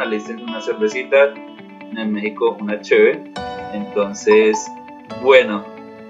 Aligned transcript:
en 0.00 0.08
Alicia 0.08 0.36
una 0.36 0.60
cervecita, 0.60 1.34
en 1.96 2.12
México 2.12 2.56
una 2.60 2.80
chévere. 2.80 3.22
Entonces, 3.74 4.66
bueno, 5.22 5.64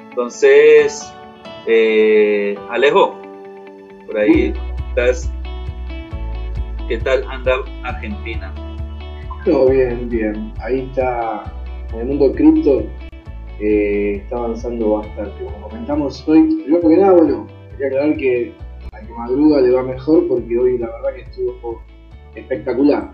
entonces, 0.09 1.12
eh, 1.66 2.57
Alejo, 2.71 3.21
por 4.07 4.18
ahí 4.18 4.53
estás. 4.89 5.30
¿Qué 6.89 6.98
tal 6.98 7.25
anda 7.29 7.57
Argentina? 7.84 8.53
Todo 9.45 9.71
bien, 9.71 10.09
bien. 10.09 10.52
Ahí 10.61 10.88
está, 10.91 11.52
en 11.93 12.00
el 12.00 12.07
mundo 12.07 12.32
cripto, 12.32 12.84
eh, 13.61 14.20
está 14.22 14.36
avanzando 14.36 14.99
bastante. 14.99 15.44
Como 15.44 15.68
comentamos 15.68 16.27
hoy, 16.29 16.63
primero 16.64 16.88
que 16.88 16.96
nada, 16.96 17.13
bueno, 17.13 17.46
quería 17.72 17.86
aclarar 17.88 18.16
que 18.16 18.52
a 18.93 19.00
que 19.00 19.13
madruga 19.13 19.61
le 19.61 19.71
va 19.71 19.82
mejor 19.82 20.27
porque 20.29 20.58
hoy 20.58 20.79
la 20.79 20.88
verdad 20.88 21.14
que 21.14 21.22
estuvo 21.22 21.80
espectacular. 22.34 23.11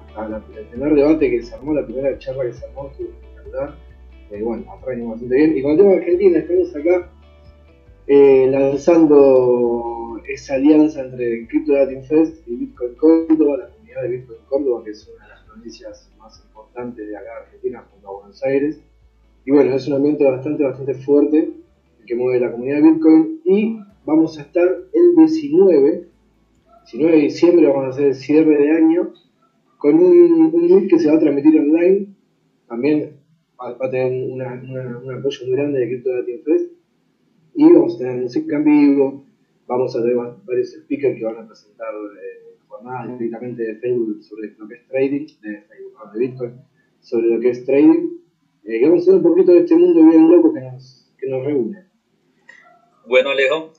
el 0.56 0.66
primer 0.66 0.94
debate 0.94 1.30
que 1.30 1.42
se 1.42 1.54
armó, 1.54 1.74
la 1.74 1.84
primera 1.84 2.18
charla 2.18 2.44
que 2.44 2.52
se 2.52 2.66
armó 2.66 2.88
estuvo 2.90 3.08
espectacular. 3.08 3.74
Eh, 4.30 4.42
bueno, 4.42 4.64
atrás 4.72 5.08
bastante 5.08 5.34
bien. 5.34 5.56
Y 5.56 5.62
con 5.62 5.72
el 5.72 5.78
tema 5.78 5.90
de 5.90 5.96
Argentina, 5.98 6.38
estamos 6.38 6.76
acá 6.76 7.10
eh, 8.06 8.48
lanzando 8.50 10.20
esa 10.28 10.54
alianza 10.54 11.02
entre 11.02 11.46
Crypto 11.46 11.72
Latin 11.72 12.04
Fest 12.04 12.46
y 12.46 12.56
Bitcoin 12.56 12.94
Córdoba, 12.94 13.58
la 13.58 13.68
comunidad 13.68 14.02
de 14.02 14.08
Bitcoin 14.08 14.40
Córdoba, 14.48 14.84
que 14.84 14.90
es 14.90 15.08
una 15.08 15.24
de 15.24 15.30
las 15.30 15.42
provincias 15.44 16.10
más 16.18 16.44
importantes 16.44 17.08
de 17.08 17.16
acá 17.16 17.24
de 17.24 17.44
Argentina, 17.46 17.86
junto 17.90 18.08
a 18.08 18.12
Buenos 18.20 18.42
Aires. 18.44 18.80
Y 19.44 19.52
bueno, 19.52 19.74
es 19.74 19.86
un 19.86 19.94
ambiente 19.94 20.24
bastante, 20.24 20.64
bastante 20.64 20.94
fuerte 20.94 21.52
que 22.06 22.14
mueve 22.14 22.40
la 22.40 22.52
comunidad 22.52 22.76
de 22.76 22.82
Bitcoin. 22.82 23.40
Y 23.44 23.78
vamos 24.04 24.38
a 24.38 24.42
estar 24.42 24.68
el 24.92 25.16
19 25.16 26.08
19 26.92 27.16
de 27.16 27.22
diciembre 27.22 27.66
vamos 27.66 27.84
a 27.86 27.88
hacer 27.88 28.06
el 28.06 28.14
cierre 28.14 28.58
de 28.58 28.70
año 28.70 29.12
con 29.78 29.96
un, 29.96 30.54
un 30.54 30.88
que 30.88 31.00
se 31.00 31.08
va 31.08 31.16
a 31.16 31.18
transmitir 31.18 31.58
online. 31.58 32.14
También 32.68 33.16
va, 33.60 33.70
a 33.70 33.90
tener 33.90 34.32
un 34.32 34.40
apoyo 35.12 35.46
muy 35.46 35.56
grande 35.56 35.80
de 35.80 35.88
Crypto 35.88 36.12
Latin 36.14 36.42
Fest. 36.44 36.72
Y 37.54 37.72
vamos 37.72 37.96
a 37.96 37.98
tener 37.98 38.22
música 38.22 38.56
en 38.56 38.64
vivo. 38.64 39.24
Vamos 39.66 39.96
a 39.96 40.00
tener 40.00 40.16
varios 40.44 40.74
speakers 40.74 41.18
que 41.18 41.24
van 41.24 41.38
a 41.38 41.46
presentar 41.48 41.92
eh, 41.92 42.56
jornadas 42.68 43.18
directamente 43.18 43.64
de 43.64 43.76
Facebook 43.76 44.22
sobre 44.22 44.54
lo 44.56 44.68
que 44.68 44.74
es 44.74 44.86
trading, 44.86 45.26
de 45.42 45.62
Facebook, 45.62 46.12
de 46.12 46.18
Bitcoin, 46.20 46.52
sobre 47.00 47.26
lo 47.26 47.40
que 47.40 47.50
es 47.50 47.64
trading. 47.64 48.10
Eh, 48.62 48.80
vamos 48.82 49.00
a 49.00 49.02
hacer 49.02 49.14
un 49.14 49.22
poquito 49.22 49.50
de 49.50 49.58
este 49.58 49.74
mundo 49.74 50.04
bien 50.04 50.30
loco 50.30 50.54
que 50.54 50.60
nos, 50.60 51.12
que 51.18 51.28
nos 51.28 51.44
reúne. 51.44 51.84
Bueno, 53.08 53.30
Alejo, 53.30 53.72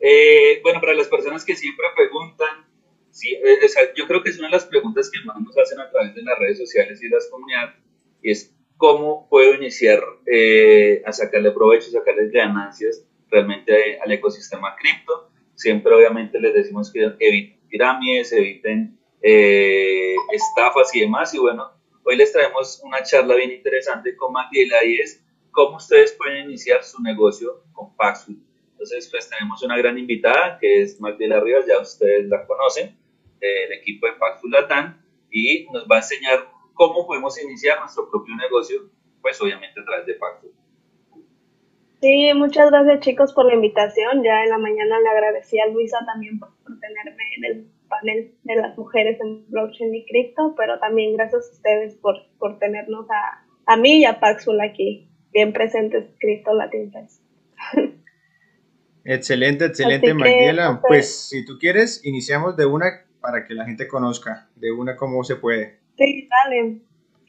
eh, 0.00 0.60
bueno, 0.62 0.80
para 0.80 0.94
las 0.94 1.08
personas 1.08 1.44
que 1.44 1.56
siempre 1.56 1.86
preguntan, 1.94 2.66
sí, 3.10 3.34
eh, 3.34 3.58
yo 3.94 4.06
creo 4.06 4.22
que 4.22 4.30
es 4.30 4.38
una 4.38 4.48
de 4.48 4.52
las 4.52 4.66
preguntas 4.66 5.10
que 5.10 5.24
más 5.24 5.40
nos 5.40 5.56
hacen 5.56 5.80
a 5.80 5.90
través 5.90 6.14
de 6.14 6.22
las 6.22 6.38
redes 6.38 6.58
sociales 6.58 7.02
y 7.02 7.08
las 7.08 7.28
comunidades, 7.30 7.76
es 8.22 8.54
cómo 8.76 9.26
puedo 9.28 9.54
iniciar 9.54 10.02
eh, 10.26 11.02
a 11.06 11.12
sacarle 11.12 11.52
provecho, 11.52 11.90
sacarle 11.90 12.28
ganancias 12.30 13.06
realmente 13.30 13.98
al 14.00 14.12
ecosistema 14.12 14.76
cripto. 14.76 15.30
Siempre 15.54 15.94
obviamente 15.94 16.38
les 16.38 16.52
decimos 16.52 16.92
que 16.92 17.14
eviten 17.18 17.60
pirámides, 17.68 18.32
eviten 18.32 18.98
estafas 19.22 20.94
y 20.94 21.00
demás. 21.00 21.32
Y 21.32 21.38
bueno, 21.38 21.70
hoy 22.04 22.16
les 22.16 22.32
traemos 22.32 22.80
una 22.84 23.02
charla 23.02 23.36
bien 23.36 23.52
interesante 23.52 24.14
con 24.14 24.32
Magdiela 24.32 24.84
y 24.84 24.96
es 24.96 25.24
cómo 25.50 25.76
ustedes 25.76 26.12
pueden 26.12 26.46
iniciar 26.46 26.84
su 26.84 27.02
negocio 27.02 27.64
con 27.72 27.96
Paxful 27.96 28.45
entonces, 28.86 29.10
pues 29.10 29.28
tenemos 29.28 29.62
una 29.62 29.76
gran 29.76 29.98
invitada 29.98 30.58
que 30.60 30.82
es 30.82 31.00
Magdalena 31.00 31.40
Rivas, 31.40 31.66
ya 31.66 31.80
ustedes 31.80 32.28
la 32.28 32.46
conocen, 32.46 32.96
del 33.40 33.72
equipo 33.72 34.06
de 34.06 34.12
Paxful 34.12 34.50
Latam, 34.50 35.02
y 35.30 35.66
nos 35.72 35.86
va 35.90 35.96
a 35.96 35.98
enseñar 35.98 36.46
cómo 36.74 37.06
podemos 37.06 37.42
iniciar 37.42 37.80
nuestro 37.80 38.08
propio 38.08 38.36
negocio, 38.36 38.88
pues 39.20 39.40
obviamente 39.42 39.80
a 39.80 39.84
través 39.84 40.06
de 40.06 40.14
Paxful. 40.14 40.52
Sí, 42.00 42.32
muchas 42.34 42.70
gracias 42.70 43.00
chicos 43.00 43.32
por 43.32 43.46
la 43.46 43.54
invitación. 43.54 44.22
Ya 44.22 44.44
en 44.44 44.50
la 44.50 44.58
mañana 44.58 45.00
le 45.00 45.08
agradecí 45.08 45.58
a 45.58 45.66
Luisa 45.66 45.98
también 46.06 46.38
por, 46.38 46.50
tenerme 46.64 47.22
en 47.38 47.44
el 47.44 47.66
panel 47.88 48.34
de 48.44 48.56
las 48.56 48.78
mujeres 48.78 49.18
en 49.20 49.50
blockchain 49.50 49.94
y 49.94 50.06
cripto, 50.06 50.54
pero 50.56 50.78
también 50.78 51.16
gracias 51.16 51.48
a 51.48 51.52
ustedes 51.52 51.94
por, 51.96 52.16
por 52.38 52.58
tenernos 52.60 53.06
a, 53.10 53.44
a 53.66 53.76
mí 53.76 53.98
y 53.98 54.04
a 54.04 54.20
Paxful 54.20 54.60
aquí, 54.60 55.08
bien 55.32 55.52
presentes, 55.52 56.14
Cristo 56.20 56.54
Latin 56.54 56.92
Fest. 56.92 57.22
Excelente, 59.08 59.66
excelente, 59.66 60.12
Magdiela. 60.14 60.80
Pues 60.86 61.28
si 61.28 61.44
tú 61.44 61.58
quieres, 61.60 62.04
iniciamos 62.04 62.56
de 62.56 62.66
una 62.66 62.86
para 63.20 63.44
que 63.46 63.54
la 63.54 63.64
gente 63.64 63.86
conozca 63.86 64.48
de 64.56 64.72
una 64.72 64.96
cómo 64.96 65.22
se 65.22 65.36
puede. 65.36 65.78
Sí, 65.96 66.28
dale, 66.28 66.80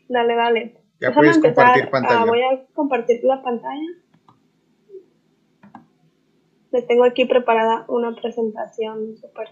dale, 0.10 0.36
dale. 0.36 0.74
Ya 1.00 1.12
puedes 1.14 1.38
compartir 1.38 1.90
pantalla. 1.92 2.26
voy 2.26 2.42
a 2.42 2.66
compartir 2.74 3.24
la 3.24 3.44
pantalla. 3.44 3.90
Les 6.72 6.88
tengo 6.88 7.04
aquí 7.04 7.26
preparada 7.26 7.86
una 7.88 8.16
presentación 8.16 9.16
súper 9.18 9.50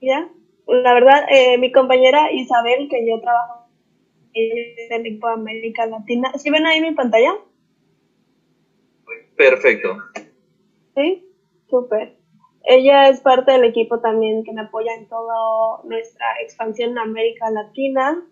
ya. 0.00 0.28
La 0.68 0.94
verdad, 0.94 1.26
eh, 1.28 1.58
mi 1.58 1.72
compañera 1.72 2.30
Isabel, 2.32 2.88
que 2.88 3.04
yo 3.04 3.20
trabajo 3.20 3.68
en 4.32 4.92
el 4.92 5.06
equipo 5.06 5.26
América 5.26 5.86
Latina. 5.86 6.32
¿Sí 6.38 6.50
ven 6.50 6.66
ahí 6.66 6.80
mi 6.80 6.92
pantalla? 6.92 7.34
Perfecto. 9.36 9.96
Sí, 10.96 11.28
súper. 11.68 12.16
Ella 12.64 13.08
es 13.08 13.20
parte 13.20 13.52
del 13.52 13.64
equipo 13.64 14.00
también 14.00 14.42
que 14.42 14.52
me 14.52 14.62
apoya 14.62 14.94
en 14.94 15.08
toda 15.08 15.82
nuestra 15.84 16.26
expansión 16.42 16.90
en 16.92 16.98
América 16.98 17.50
Latina. 17.50 18.26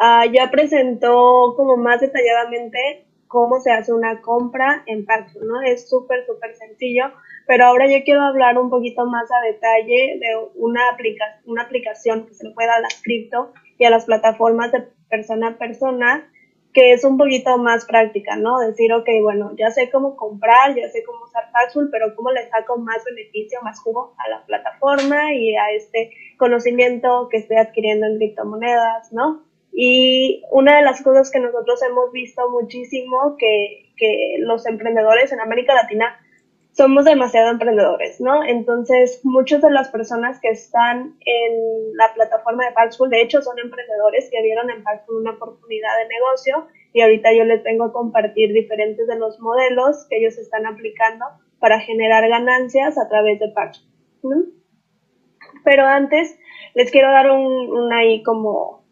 Ah, 0.00 0.26
ya 0.26 0.50
presentó 0.50 1.54
como 1.56 1.76
más 1.76 2.00
detalladamente 2.00 3.06
cómo 3.28 3.60
se 3.60 3.70
hace 3.70 3.92
una 3.92 4.20
compra 4.20 4.82
en 4.86 5.06
Paxful, 5.06 5.46
¿no? 5.46 5.62
Es 5.62 5.88
súper, 5.88 6.26
súper 6.26 6.54
sencillo, 6.56 7.04
pero 7.46 7.64
ahora 7.64 7.86
yo 7.86 8.02
quiero 8.04 8.22
hablar 8.22 8.58
un 8.58 8.68
poquito 8.68 9.06
más 9.06 9.30
a 9.30 9.46
detalle 9.46 10.18
de 10.18 10.50
una, 10.56 10.90
aplica 10.90 11.24
una 11.46 11.62
aplicación 11.62 12.26
que 12.26 12.34
se 12.34 12.48
le 12.48 12.54
puede 12.54 12.68
dar 12.68 12.78
a 12.78 12.82
las 12.82 13.00
cripto 13.02 13.52
y 13.78 13.84
a 13.84 13.90
las 13.90 14.06
plataformas 14.06 14.72
de 14.72 14.88
persona 15.08 15.48
a 15.48 15.58
persona 15.58 16.30
que 16.72 16.92
es 16.92 17.04
un 17.04 17.16
poquito 17.16 17.56
más 17.58 17.86
práctica, 17.86 18.36
¿no? 18.36 18.58
Decir, 18.60 18.92
ok, 18.92 19.08
bueno, 19.22 19.52
ya 19.56 19.70
sé 19.70 19.90
cómo 19.90 20.16
comprar, 20.16 20.74
ya 20.74 20.88
sé 20.88 21.02
cómo 21.04 21.24
usar 21.24 21.50
Paxful, 21.52 21.88
pero 21.90 22.14
cómo 22.14 22.30
le 22.30 22.48
saco 22.48 22.78
más 22.78 23.04
beneficio, 23.04 23.60
más 23.62 23.80
jugo 23.80 24.14
a 24.18 24.28
la 24.28 24.44
plataforma 24.44 25.34
y 25.34 25.56
a 25.56 25.70
este 25.72 26.10
conocimiento 26.36 27.28
que 27.30 27.38
estoy 27.38 27.56
adquiriendo 27.56 28.06
en 28.06 28.18
criptomonedas, 28.18 29.12
¿no? 29.12 29.44
Y 29.72 30.42
una 30.50 30.76
de 30.76 30.82
las 30.82 31.02
cosas 31.02 31.30
que 31.30 31.40
nosotros 31.40 31.80
hemos 31.82 32.12
visto 32.12 32.50
muchísimo 32.50 33.36
que, 33.38 33.92
que 33.96 34.36
los 34.40 34.66
emprendedores 34.66 35.32
en 35.32 35.40
América 35.40 35.74
Latina 35.74 36.18
somos 36.78 37.04
demasiado 37.04 37.50
emprendedores, 37.50 38.20
¿no? 38.20 38.44
Entonces, 38.44 39.20
muchas 39.24 39.60
de 39.62 39.70
las 39.72 39.88
personas 39.88 40.38
que 40.40 40.50
están 40.50 41.16
en 41.26 41.96
la 41.96 42.14
plataforma 42.14 42.66
de 42.66 42.70
Paxful, 42.70 43.10
de 43.10 43.20
hecho, 43.20 43.42
son 43.42 43.58
emprendedores 43.58 44.30
que 44.30 44.40
vieron 44.42 44.70
en 44.70 44.84
Paxful 44.84 45.16
una 45.16 45.32
oportunidad 45.32 45.90
de 45.98 46.08
negocio 46.08 46.68
y 46.92 47.00
ahorita 47.00 47.32
yo 47.32 47.42
les 47.42 47.64
vengo 47.64 47.86
a 47.86 47.92
compartir 47.92 48.52
diferentes 48.52 49.08
de 49.08 49.18
los 49.18 49.40
modelos 49.40 50.06
que 50.08 50.18
ellos 50.18 50.38
están 50.38 50.66
aplicando 50.66 51.24
para 51.58 51.80
generar 51.80 52.28
ganancias 52.28 52.96
a 52.96 53.08
través 53.08 53.40
de 53.40 53.48
Paxful. 53.48 53.90
¿no? 54.22 54.44
Pero 55.64 55.84
antes, 55.84 56.38
les 56.74 56.92
quiero 56.92 57.10
dar 57.10 57.28
un, 57.28 57.72
un 57.76 57.92
ahí 57.92 58.22
como 58.22 58.84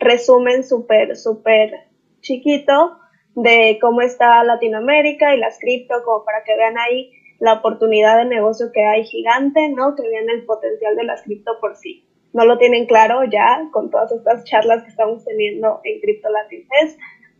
resumen 0.00 0.64
súper, 0.64 1.16
súper 1.16 1.86
chiquito 2.20 2.98
de 3.36 3.78
cómo 3.80 4.00
está 4.00 4.42
Latinoamérica 4.42 5.36
y 5.36 5.38
las 5.38 5.60
cripto, 5.60 6.02
como 6.04 6.24
para 6.24 6.42
que 6.42 6.56
vean 6.56 6.76
ahí 6.76 7.12
la 7.38 7.54
oportunidad 7.54 8.18
de 8.18 8.24
negocio 8.24 8.72
que 8.72 8.84
hay 8.84 9.04
gigante, 9.04 9.68
¿no? 9.68 9.94
Que 9.94 10.08
viene 10.08 10.32
el 10.32 10.44
potencial 10.44 10.96
de 10.96 11.04
las 11.04 11.22
cripto 11.22 11.52
por 11.60 11.76
sí. 11.76 12.04
No 12.32 12.44
lo 12.44 12.58
tienen 12.58 12.86
claro 12.86 13.24
ya 13.24 13.68
con 13.72 13.90
todas 13.90 14.12
estas 14.12 14.44
charlas 14.44 14.82
que 14.82 14.90
estamos 14.90 15.24
teniendo 15.24 15.80
en 15.84 16.00
Crypto 16.00 16.28
Latin 16.30 16.66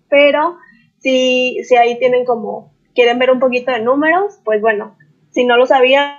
pero 0.09 0.57
si, 0.99 1.63
si 1.65 1.77
ahí 1.77 1.99
tienen 1.99 2.25
como, 2.25 2.73
quieren 2.95 3.19
ver 3.19 3.31
un 3.31 3.41
poquito 3.41 3.71
de 3.71 3.81
números, 3.81 4.41
pues 4.45 4.61
bueno, 4.61 4.97
si 5.31 5.45
no 5.45 5.57
lo 5.57 5.67
sabían, 5.67 6.17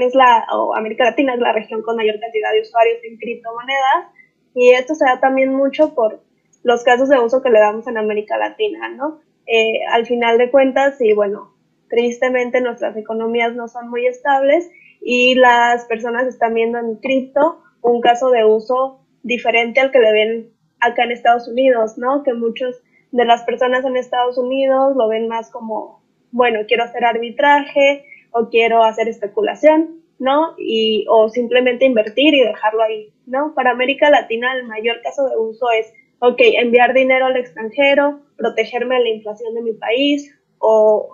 es 0.00 0.14
la, 0.14 0.46
o 0.52 0.74
América 0.74 1.04
Latina 1.04 1.34
es 1.34 1.40
la 1.40 1.52
región 1.52 1.82
con 1.82 1.96
mayor 1.96 2.18
cantidad 2.18 2.52
de 2.52 2.62
usuarios 2.62 2.98
en 3.04 3.16
criptomonedas, 3.18 4.12
y 4.54 4.70
esto 4.70 4.94
se 4.94 5.04
da 5.04 5.20
también 5.20 5.54
mucho 5.54 5.94
por 5.94 6.20
los 6.64 6.82
casos 6.82 7.08
de 7.08 7.20
uso 7.20 7.40
que 7.40 7.50
le 7.50 7.60
damos 7.60 7.86
en 7.86 7.96
América 7.96 8.36
Latina, 8.36 8.88
¿no? 8.88 9.20
Eh, 9.46 9.80
al 9.90 10.04
final 10.04 10.36
de 10.36 10.50
cuentas, 10.50 11.00
y 11.00 11.12
bueno, 11.14 11.54
Tristemente 11.88 12.60
nuestras 12.60 12.96
economías 12.96 13.54
no 13.54 13.68
son 13.68 13.88
muy 13.88 14.06
estables 14.06 14.70
y 15.00 15.34
las 15.34 15.84
personas 15.86 16.26
están 16.26 16.54
viendo 16.54 16.78
en 16.78 16.96
cripto 16.96 17.60
un 17.82 18.00
caso 18.00 18.30
de 18.30 18.44
uso 18.44 19.00
diferente 19.22 19.80
al 19.80 19.90
que 19.90 20.00
le 20.00 20.12
ven 20.12 20.52
acá 20.80 21.04
en 21.04 21.12
Estados 21.12 21.48
Unidos, 21.48 21.98
¿no? 21.98 22.22
Que 22.22 22.34
muchos 22.34 22.80
de 23.12 23.24
las 23.24 23.42
personas 23.42 23.84
en 23.84 23.96
Estados 23.96 24.38
Unidos 24.38 24.96
lo 24.96 25.08
ven 25.08 25.28
más 25.28 25.50
como, 25.50 26.02
bueno, 26.30 26.60
quiero 26.66 26.84
hacer 26.84 27.04
arbitraje 27.04 28.04
o 28.32 28.48
quiero 28.48 28.82
hacer 28.82 29.08
especulación, 29.08 30.02
¿no? 30.18 30.54
Y, 30.58 31.06
o 31.08 31.28
simplemente 31.28 31.84
invertir 31.84 32.34
y 32.34 32.44
dejarlo 32.44 32.82
ahí, 32.82 33.12
¿no? 33.26 33.54
Para 33.54 33.70
América 33.70 34.10
Latina 34.10 34.54
el 34.54 34.66
mayor 34.66 35.00
caso 35.02 35.28
de 35.28 35.36
uso 35.36 35.70
es, 35.70 35.92
ok, 36.20 36.40
enviar 36.60 36.92
dinero 36.92 37.26
al 37.26 37.36
extranjero, 37.36 38.20
protegerme 38.36 38.96
de 38.96 39.02
la 39.02 39.10
inflación 39.10 39.54
de 39.54 39.62
mi 39.62 39.72
país, 39.72 40.34
o, 40.58 41.08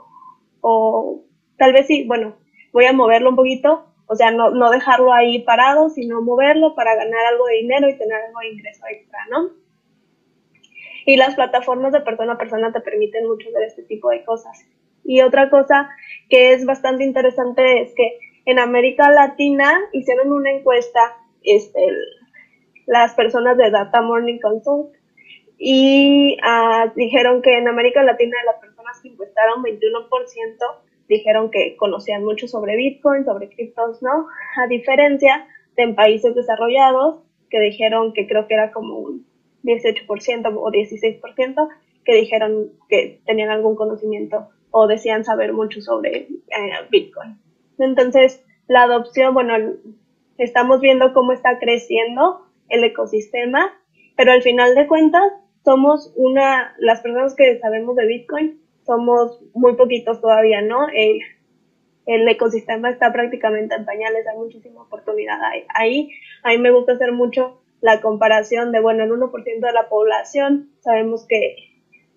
o 0.66 1.22
tal 1.58 1.74
vez 1.74 1.86
sí, 1.86 2.04
bueno, 2.06 2.38
voy 2.72 2.86
a 2.86 2.94
moverlo 2.94 3.28
un 3.28 3.36
poquito, 3.36 3.84
o 4.06 4.16
sea, 4.16 4.30
no, 4.30 4.50
no 4.50 4.70
dejarlo 4.70 5.12
ahí 5.12 5.42
parado, 5.42 5.90
sino 5.90 6.22
moverlo 6.22 6.74
para 6.74 6.94
ganar 6.96 7.26
algo 7.26 7.46
de 7.46 7.56
dinero 7.56 7.86
y 7.86 7.98
tener 7.98 8.16
algo 8.22 8.40
de 8.40 8.48
ingreso 8.48 8.82
extra, 8.90 9.18
¿no? 9.30 9.50
Y 11.04 11.16
las 11.16 11.34
plataformas 11.34 11.92
de 11.92 12.00
persona 12.00 12.32
a 12.32 12.38
persona 12.38 12.72
te 12.72 12.80
permiten 12.80 13.26
mucho 13.26 13.50
de 13.50 13.66
este 13.66 13.82
tipo 13.82 14.08
de 14.08 14.24
cosas. 14.24 14.64
Y 15.04 15.20
otra 15.20 15.50
cosa 15.50 15.90
que 16.30 16.54
es 16.54 16.64
bastante 16.64 17.04
interesante 17.04 17.82
es 17.82 17.94
que 17.94 18.18
en 18.46 18.58
América 18.58 19.10
Latina 19.10 19.70
hicieron 19.92 20.32
una 20.32 20.50
encuesta, 20.50 21.14
este, 21.42 21.86
las 22.86 23.12
personas 23.12 23.58
de 23.58 23.70
Data 23.70 24.00
Morning 24.00 24.38
Consult, 24.38 24.94
y 25.58 26.38
uh, 26.40 26.90
dijeron 26.96 27.42
que 27.42 27.58
en 27.58 27.68
América 27.68 28.02
Latina 28.02 28.36
las 28.46 28.56
personas 28.56 28.73
que 29.04 29.10
encuestaron, 29.10 29.62
21% 29.62 30.08
dijeron 31.08 31.50
que 31.50 31.76
conocían 31.76 32.24
mucho 32.24 32.48
sobre 32.48 32.76
Bitcoin, 32.76 33.24
sobre 33.24 33.50
criptos, 33.50 34.02
¿no? 34.02 34.26
A 34.56 34.66
diferencia 34.66 35.46
de 35.76 35.82
en 35.82 35.94
países 35.94 36.34
desarrollados 36.34 37.20
que 37.50 37.60
dijeron 37.60 38.14
que 38.14 38.26
creo 38.26 38.46
que 38.46 38.54
era 38.54 38.72
como 38.72 38.98
un 38.98 39.26
18% 39.64 40.56
o 40.56 40.70
16% 40.70 41.68
que 42.04 42.14
dijeron 42.14 42.70
que 42.88 43.20
tenían 43.26 43.50
algún 43.50 43.76
conocimiento 43.76 44.48
o 44.70 44.86
decían 44.86 45.24
saber 45.24 45.52
mucho 45.52 45.80
sobre 45.80 46.16
eh, 46.16 46.28
Bitcoin. 46.90 47.38
Entonces, 47.78 48.42
la 48.66 48.84
adopción, 48.84 49.34
bueno, 49.34 49.54
estamos 50.38 50.80
viendo 50.80 51.12
cómo 51.12 51.32
está 51.32 51.58
creciendo 51.58 52.46
el 52.68 52.82
ecosistema, 52.84 53.72
pero 54.16 54.32
al 54.32 54.42
final 54.42 54.74
de 54.74 54.86
cuentas 54.86 55.22
somos 55.64 56.12
una, 56.16 56.74
las 56.78 57.00
personas 57.00 57.34
que 57.34 57.58
sabemos 57.58 57.96
de 57.96 58.06
Bitcoin, 58.06 58.60
somos 58.84 59.40
muy 59.54 59.74
poquitos 59.74 60.20
todavía, 60.20 60.62
¿no? 60.62 60.86
El, 60.88 61.20
ecosistema 62.06 62.90
está 62.90 63.12
prácticamente 63.12 63.74
en 63.74 63.86
pañales, 63.86 64.26
hay 64.26 64.36
muchísima 64.36 64.82
oportunidad 64.82 65.38
ahí. 65.74 66.10
A 66.42 66.50
mí 66.50 66.58
me 66.58 66.70
gusta 66.70 66.92
hacer 66.92 67.12
mucho 67.12 67.60
la 67.80 68.00
comparación 68.00 68.72
de, 68.72 68.80
bueno, 68.80 69.04
el 69.04 69.10
1% 69.10 69.60
de 69.60 69.72
la 69.72 69.88
población 69.88 70.70
sabemos 70.80 71.26
que 71.26 71.56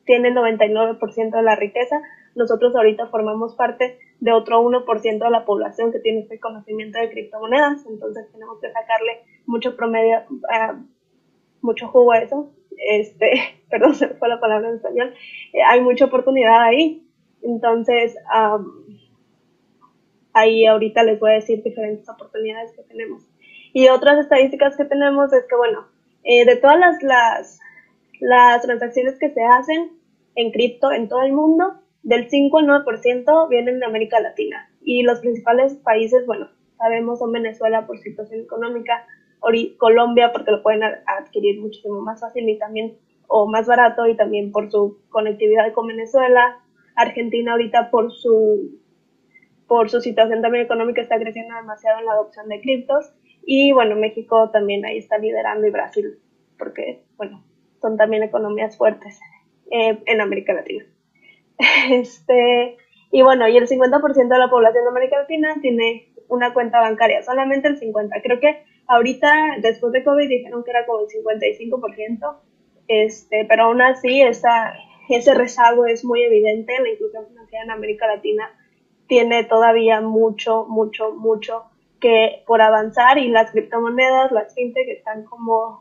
tiene 0.05 0.29
el 0.29 0.35
99% 0.35 1.31
de 1.31 1.41
la 1.41 1.55
riqueza, 1.55 2.01
nosotros 2.35 2.75
ahorita 2.75 3.07
formamos 3.07 3.55
parte 3.55 3.97
de 4.19 4.31
otro 4.31 4.61
1% 4.61 5.23
de 5.23 5.29
la 5.29 5.45
población 5.45 5.91
que 5.91 5.99
tiene 5.99 6.21
este 6.21 6.39
conocimiento 6.39 6.99
de 6.99 7.09
criptomonedas, 7.09 7.85
entonces 7.85 8.31
tenemos 8.31 8.59
que 8.59 8.71
sacarle 8.71 9.23
mucho 9.45 9.75
promedio, 9.75 10.19
uh, 10.29 10.85
mucho 11.61 11.87
jugo 11.87 12.11
a 12.11 12.19
eso. 12.19 12.51
Este, 12.77 13.59
perdón, 13.69 13.95
se 13.95 14.09
fue 14.09 14.29
la 14.29 14.39
palabra 14.39 14.69
en 14.69 14.75
español. 14.75 15.13
Eh, 15.53 15.61
hay 15.65 15.81
mucha 15.81 16.05
oportunidad 16.05 16.63
ahí. 16.63 17.03
Entonces, 17.41 18.15
um, 18.33 18.97
ahí 20.33 20.65
ahorita 20.65 21.03
les 21.03 21.19
voy 21.19 21.31
a 21.31 21.35
decir 21.35 21.63
diferentes 21.63 22.07
oportunidades 22.09 22.71
que 22.73 22.83
tenemos. 22.83 23.23
Y 23.73 23.89
otras 23.89 24.19
estadísticas 24.19 24.75
que 24.75 24.85
tenemos 24.85 25.31
es 25.33 25.45
que, 25.47 25.55
bueno, 25.55 25.87
eh, 26.23 26.45
de 26.45 26.55
todas 26.57 26.79
las, 26.79 27.01
las, 27.03 27.59
las 28.19 28.61
transacciones 28.61 29.19
que 29.19 29.29
se 29.29 29.43
hacen 29.43 29.91
en 30.35 30.51
cripto 30.51 30.91
en 30.91 31.07
todo 31.07 31.23
el 31.23 31.33
mundo, 31.33 31.81
del 32.03 32.29
5 32.29 32.59
al 32.59 32.67
9% 32.67 33.49
vienen 33.49 33.79
de 33.79 33.85
América 33.85 34.19
Latina. 34.19 34.69
Y 34.81 35.03
los 35.03 35.19
principales 35.19 35.75
países, 35.75 36.25
bueno, 36.25 36.49
sabemos 36.77 37.19
son 37.19 37.31
Venezuela 37.31 37.85
por 37.85 37.99
situación 37.99 38.41
económica, 38.41 39.05
Colombia 39.77 40.31
porque 40.31 40.51
lo 40.51 40.61
pueden 40.61 40.83
adquirir 40.83 41.59
muchísimo 41.59 42.01
más 42.01 42.19
fácil 42.19 42.47
y 42.49 42.57
también 42.57 42.97
o 43.27 43.47
más 43.47 43.67
barato 43.67 44.07
y 44.07 44.15
también 44.15 44.51
por 44.51 44.71
su 44.71 44.99
conectividad 45.09 45.73
con 45.73 45.87
Venezuela, 45.87 46.59
Argentina 46.95 47.51
ahorita 47.51 47.91
por 47.91 48.11
su 48.11 48.79
por 49.67 49.89
su 49.89 49.99
situación 49.99 50.41
también 50.41 50.63
económica 50.63 51.01
está 51.01 51.19
creciendo 51.19 51.55
demasiado 51.55 51.99
en 51.99 52.05
la 52.05 52.13
adopción 52.13 52.47
de 52.47 52.61
criptos 52.61 53.11
y 53.45 53.73
bueno, 53.73 53.95
México 53.95 54.49
también 54.51 54.85
ahí 54.85 54.97
está 54.97 55.17
liderando 55.17 55.67
y 55.67 55.71
Brasil 55.71 56.19
porque 56.57 57.03
bueno, 57.17 57.43
son 57.81 57.97
también 57.97 58.23
economías 58.23 58.77
fuertes 58.77 59.19
eh, 59.71 59.99
en 60.05 60.21
América 60.21 60.53
Latina. 60.53 60.85
Este, 61.89 62.77
y 63.11 63.21
bueno, 63.23 63.47
y 63.47 63.57
el 63.57 63.67
50% 63.67 64.27
de 64.27 64.37
la 64.37 64.49
población 64.49 64.83
de 64.83 64.89
América 64.89 65.17
Latina 65.19 65.55
tiene 65.61 66.13
una 66.27 66.53
cuenta 66.53 66.81
bancaria, 66.81 67.23
solamente 67.23 67.67
el 67.67 67.79
50%. 67.79 68.09
Creo 68.21 68.39
que 68.39 68.63
ahorita, 68.87 69.57
después 69.61 69.93
de 69.93 70.03
COVID, 70.03 70.27
dijeron 70.27 70.63
que 70.63 70.71
era 70.71 70.85
como 70.85 71.01
el 71.01 71.07
55%, 71.07 72.37
este, 72.87 73.45
pero 73.47 73.63
aún 73.63 73.81
así 73.81 74.21
esa, 74.21 74.73
ese 75.09 75.33
rezago 75.33 75.85
es 75.85 76.03
muy 76.05 76.23
evidente. 76.23 76.73
La 76.81 76.89
inclusión 76.89 77.27
financiera 77.27 77.65
en 77.65 77.71
América 77.71 78.07
Latina 78.07 78.49
tiene 79.07 79.43
todavía 79.43 80.01
mucho, 80.01 80.65
mucho, 80.67 81.13
mucho 81.13 81.63
que 81.99 82.43
por 82.45 82.61
avanzar 82.61 83.17
y 83.17 83.29
las 83.29 83.51
criptomonedas, 83.51 84.31
las 84.31 84.53
fintech 84.53 84.87
están 84.89 85.23
como 85.25 85.79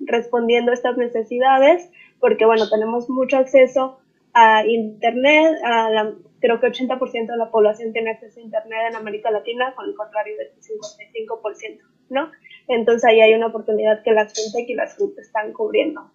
respondiendo 0.00 0.70
a 0.70 0.74
estas 0.74 0.96
necesidades 0.96 1.90
porque 2.22 2.46
bueno, 2.46 2.70
tenemos 2.70 3.10
mucho 3.10 3.36
acceso 3.36 3.98
a 4.32 4.64
Internet, 4.64 5.56
a 5.64 5.90
la, 5.90 6.14
creo 6.42 6.60
que 6.60 6.66
80% 6.66 7.26
de 7.26 7.36
la 7.36 7.50
población 7.50 7.92
tiene 7.92 8.10
acceso 8.10 8.40
a 8.40 8.42
Internet 8.42 8.80
en 8.90 8.96
América 8.96 9.30
Latina, 9.30 9.72
con 9.76 9.88
el 9.88 9.94
contrario 9.94 10.36
del 10.36 10.48
55%, 10.48 11.80
¿no? 12.10 12.30
Entonces 12.68 13.04
ahí 13.04 13.20
hay 13.20 13.32
una 13.34 13.46
oportunidad 13.46 14.02
que 14.02 14.10
las 14.10 14.34
fintech 14.34 14.68
y 14.68 14.74
las 14.74 14.96
cripto 14.96 15.20
están 15.20 15.52
cubriendo. 15.52 16.10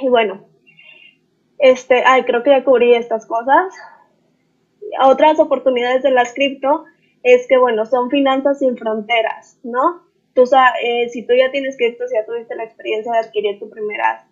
Y 0.00 0.08
bueno, 0.08 0.46
este, 1.58 2.04
ay, 2.06 2.22
creo 2.24 2.42
que 2.42 2.50
ya 2.50 2.64
cubrí 2.64 2.94
estas 2.94 3.26
cosas. 3.26 3.74
Otras 5.02 5.40
oportunidades 5.40 6.02
de 6.02 6.10
las 6.10 6.34
cripto 6.34 6.84
es 7.22 7.46
que, 7.48 7.56
bueno, 7.56 7.86
son 7.86 8.10
finanzas 8.10 8.58
sin 8.58 8.76
fronteras, 8.76 9.58
¿no? 9.62 10.02
Tú, 10.34 10.44
eh, 10.82 11.08
si 11.08 11.26
tú 11.26 11.32
ya 11.34 11.50
tienes 11.50 11.76
criptos, 11.76 12.10
ya 12.12 12.26
tuviste 12.26 12.54
la 12.54 12.64
experiencia 12.64 13.10
de 13.12 13.18
adquirir 13.18 13.58
tu 13.58 13.70
primera, 13.70 14.28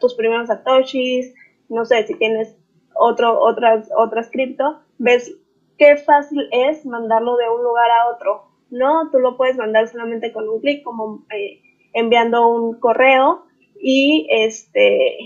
tus 0.00 0.14
primeros 0.14 0.46
satoshis, 0.46 1.34
no 1.68 1.84
sé, 1.84 2.06
si 2.06 2.14
tienes 2.14 2.56
otro, 3.00 3.40
otras, 3.40 3.90
otras 3.96 4.30
cripto, 4.30 4.80
ves 4.98 5.34
qué 5.78 5.96
fácil 5.96 6.48
es 6.52 6.84
mandarlo 6.84 7.36
de 7.36 7.48
un 7.48 7.62
lugar 7.62 7.90
a 7.90 8.14
otro, 8.14 8.44
¿no? 8.70 9.10
Tú 9.10 9.18
lo 9.18 9.36
puedes 9.36 9.56
mandar 9.56 9.88
solamente 9.88 10.32
con 10.32 10.48
un 10.48 10.60
clic, 10.60 10.82
como 10.82 11.24
eh, 11.34 11.60
enviando 11.94 12.48
un 12.48 12.78
correo 12.78 13.44
y 13.80 14.28
este, 14.30 15.18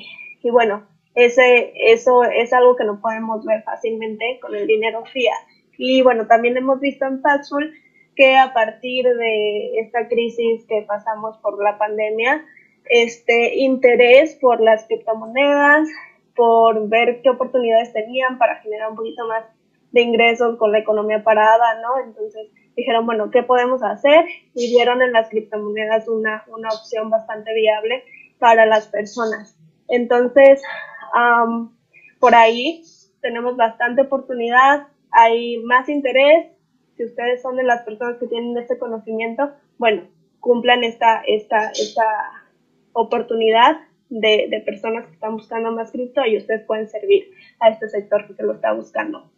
y 0.42 0.50
bueno, 0.50 0.86
ese, 1.14 1.72
eso 1.74 2.22
es 2.24 2.52
algo 2.52 2.76
que 2.76 2.84
no 2.84 3.00
podemos 3.00 3.44
ver 3.44 3.62
fácilmente 3.64 4.38
con 4.40 4.54
el 4.54 4.66
dinero 4.66 5.04
fiat. 5.12 5.32
Y 5.76 6.02
bueno, 6.02 6.26
también 6.26 6.56
hemos 6.56 6.80
visto 6.80 7.04
en 7.04 7.20
Paxful 7.20 7.72
que 8.14 8.36
a 8.36 8.52
partir 8.52 9.04
de 9.04 9.78
esta 9.80 10.08
crisis 10.08 10.64
que 10.66 10.82
pasamos 10.82 11.36
por 11.38 11.62
la 11.62 11.78
pandemia, 11.78 12.44
este 12.86 13.56
interés 13.56 14.36
por 14.40 14.60
las 14.60 14.86
criptomonedas, 14.86 15.88
por 16.34 16.88
ver 16.88 17.22
qué 17.22 17.30
oportunidades 17.30 17.92
tenían 17.92 18.38
para 18.38 18.56
generar 18.56 18.90
un 18.90 18.96
poquito 18.96 19.26
más 19.26 19.44
de 19.92 20.02
ingresos 20.02 20.58
con 20.58 20.72
la 20.72 20.80
economía 20.80 21.22
parada, 21.22 21.80
¿no? 21.80 22.00
Entonces 22.04 22.48
dijeron, 22.76 23.06
bueno, 23.06 23.30
¿qué 23.30 23.42
podemos 23.42 23.82
hacer? 23.82 24.24
Y 24.54 24.68
vieron 24.70 25.02
en 25.02 25.12
las 25.12 25.28
criptomonedas 25.28 26.08
una, 26.08 26.44
una 26.48 26.68
opción 26.68 27.10
bastante 27.10 27.54
viable 27.54 28.02
para 28.38 28.66
las 28.66 28.88
personas. 28.88 29.56
Entonces, 29.88 30.60
por 32.18 32.34
ahí 32.34 32.82
tenemos 33.20 33.56
bastante 33.56 34.02
oportunidad, 34.02 34.88
hay 35.10 35.58
más 35.58 35.88
interés. 35.88 36.48
Si 36.96 37.04
ustedes 37.04 37.42
son 37.42 37.56
de 37.56 37.62
las 37.62 37.82
personas 37.82 38.18
que 38.18 38.26
tienen 38.26 38.56
este 38.58 38.78
conocimiento, 38.78 39.52
bueno, 39.78 40.02
cumplan 40.40 40.82
esta, 40.84 41.22
esta, 41.26 41.70
esta 41.70 42.04
oportunidad 42.92 43.78
de, 44.10 44.62
personas 44.64 45.06
que 45.06 45.14
están 45.14 45.36
buscando 45.36 45.72
más 45.72 45.90
cripto 45.90 46.24
y 46.26 46.36
ustedes 46.36 46.62
pueden 46.66 46.88
servir 46.88 47.30
a 47.60 47.70
este 47.70 47.88
sector 47.88 48.26
que 48.26 48.34
se 48.34 48.42
lo 48.42 48.54
está 48.54 48.72
buscando. 48.72 49.30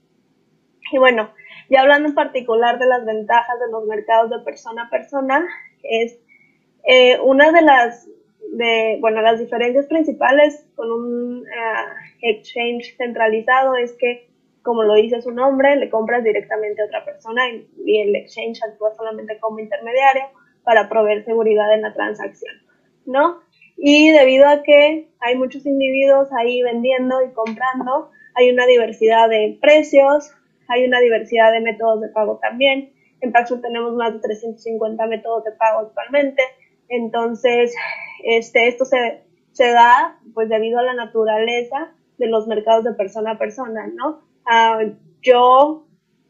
Y 0.92 0.98
bueno, 0.98 1.30
ya 1.68 1.80
hablando 1.80 2.08
en 2.08 2.14
particular 2.14 2.78
de 2.78 2.86
las 2.86 3.04
ventajas 3.04 3.58
de 3.58 3.70
los 3.70 3.86
mercados 3.86 4.30
de 4.30 4.38
persona 4.40 4.84
a 4.84 4.90
persona, 4.90 5.46
es 5.82 6.18
eh, 6.84 7.18
una 7.20 7.50
de 7.50 7.62
las, 7.62 8.08
bueno, 9.00 9.20
las 9.22 9.40
diferencias 9.40 9.86
principales 9.86 10.66
con 10.76 10.90
un 10.90 11.44
eh, 11.46 12.30
exchange 12.30 12.96
centralizado 12.96 13.74
es 13.76 13.92
que, 13.94 14.28
como 14.62 14.84
lo 14.84 14.94
dice 14.94 15.22
su 15.22 15.32
nombre, 15.32 15.76
le 15.76 15.90
compras 15.90 16.22
directamente 16.22 16.82
a 16.82 16.86
otra 16.86 17.04
persona 17.04 17.48
y, 17.50 17.68
y 17.84 18.00
el 18.02 18.16
exchange 18.16 18.62
actúa 18.62 18.94
solamente 18.94 19.38
como 19.40 19.58
intermediario 19.58 20.24
para 20.62 20.88
proveer 20.88 21.24
seguridad 21.24 21.72
en 21.72 21.82
la 21.82 21.94
transacción, 21.94 22.54
¿no? 23.06 23.40
Y 23.76 24.10
debido 24.10 24.48
a 24.48 24.62
que 24.62 25.08
hay 25.20 25.36
muchos 25.36 25.66
individuos 25.66 26.28
ahí 26.32 26.62
vendiendo 26.62 27.22
y 27.22 27.32
comprando, 27.32 28.10
hay 28.34 28.50
una 28.50 28.66
diversidad 28.66 29.28
de 29.28 29.58
precios, 29.60 30.32
hay 30.68 30.84
una 30.86 31.00
diversidad 31.00 31.52
de 31.52 31.60
métodos 31.60 32.00
de 32.00 32.08
pago 32.08 32.38
también. 32.40 32.92
En 33.20 33.32
Paxful 33.32 33.60
tenemos 33.60 33.94
más 33.94 34.12
de 34.14 34.20
350 34.20 35.06
métodos 35.06 35.44
de 35.44 35.52
pago 35.52 35.80
actualmente. 35.80 36.42
Entonces, 36.88 37.74
este, 38.24 38.68
esto 38.68 38.84
se, 38.84 39.22
se 39.52 39.70
da 39.72 40.18
pues 40.34 40.48
debido 40.48 40.78
a 40.78 40.82
la 40.82 40.94
naturaleza 40.94 41.92
de 42.18 42.28
los 42.28 42.46
mercados 42.46 42.84
de 42.84 42.92
persona 42.92 43.32
a 43.32 43.38
persona, 43.38 43.86
¿no? 43.92 44.22
Ah, 44.44 44.80
yo 45.22 45.86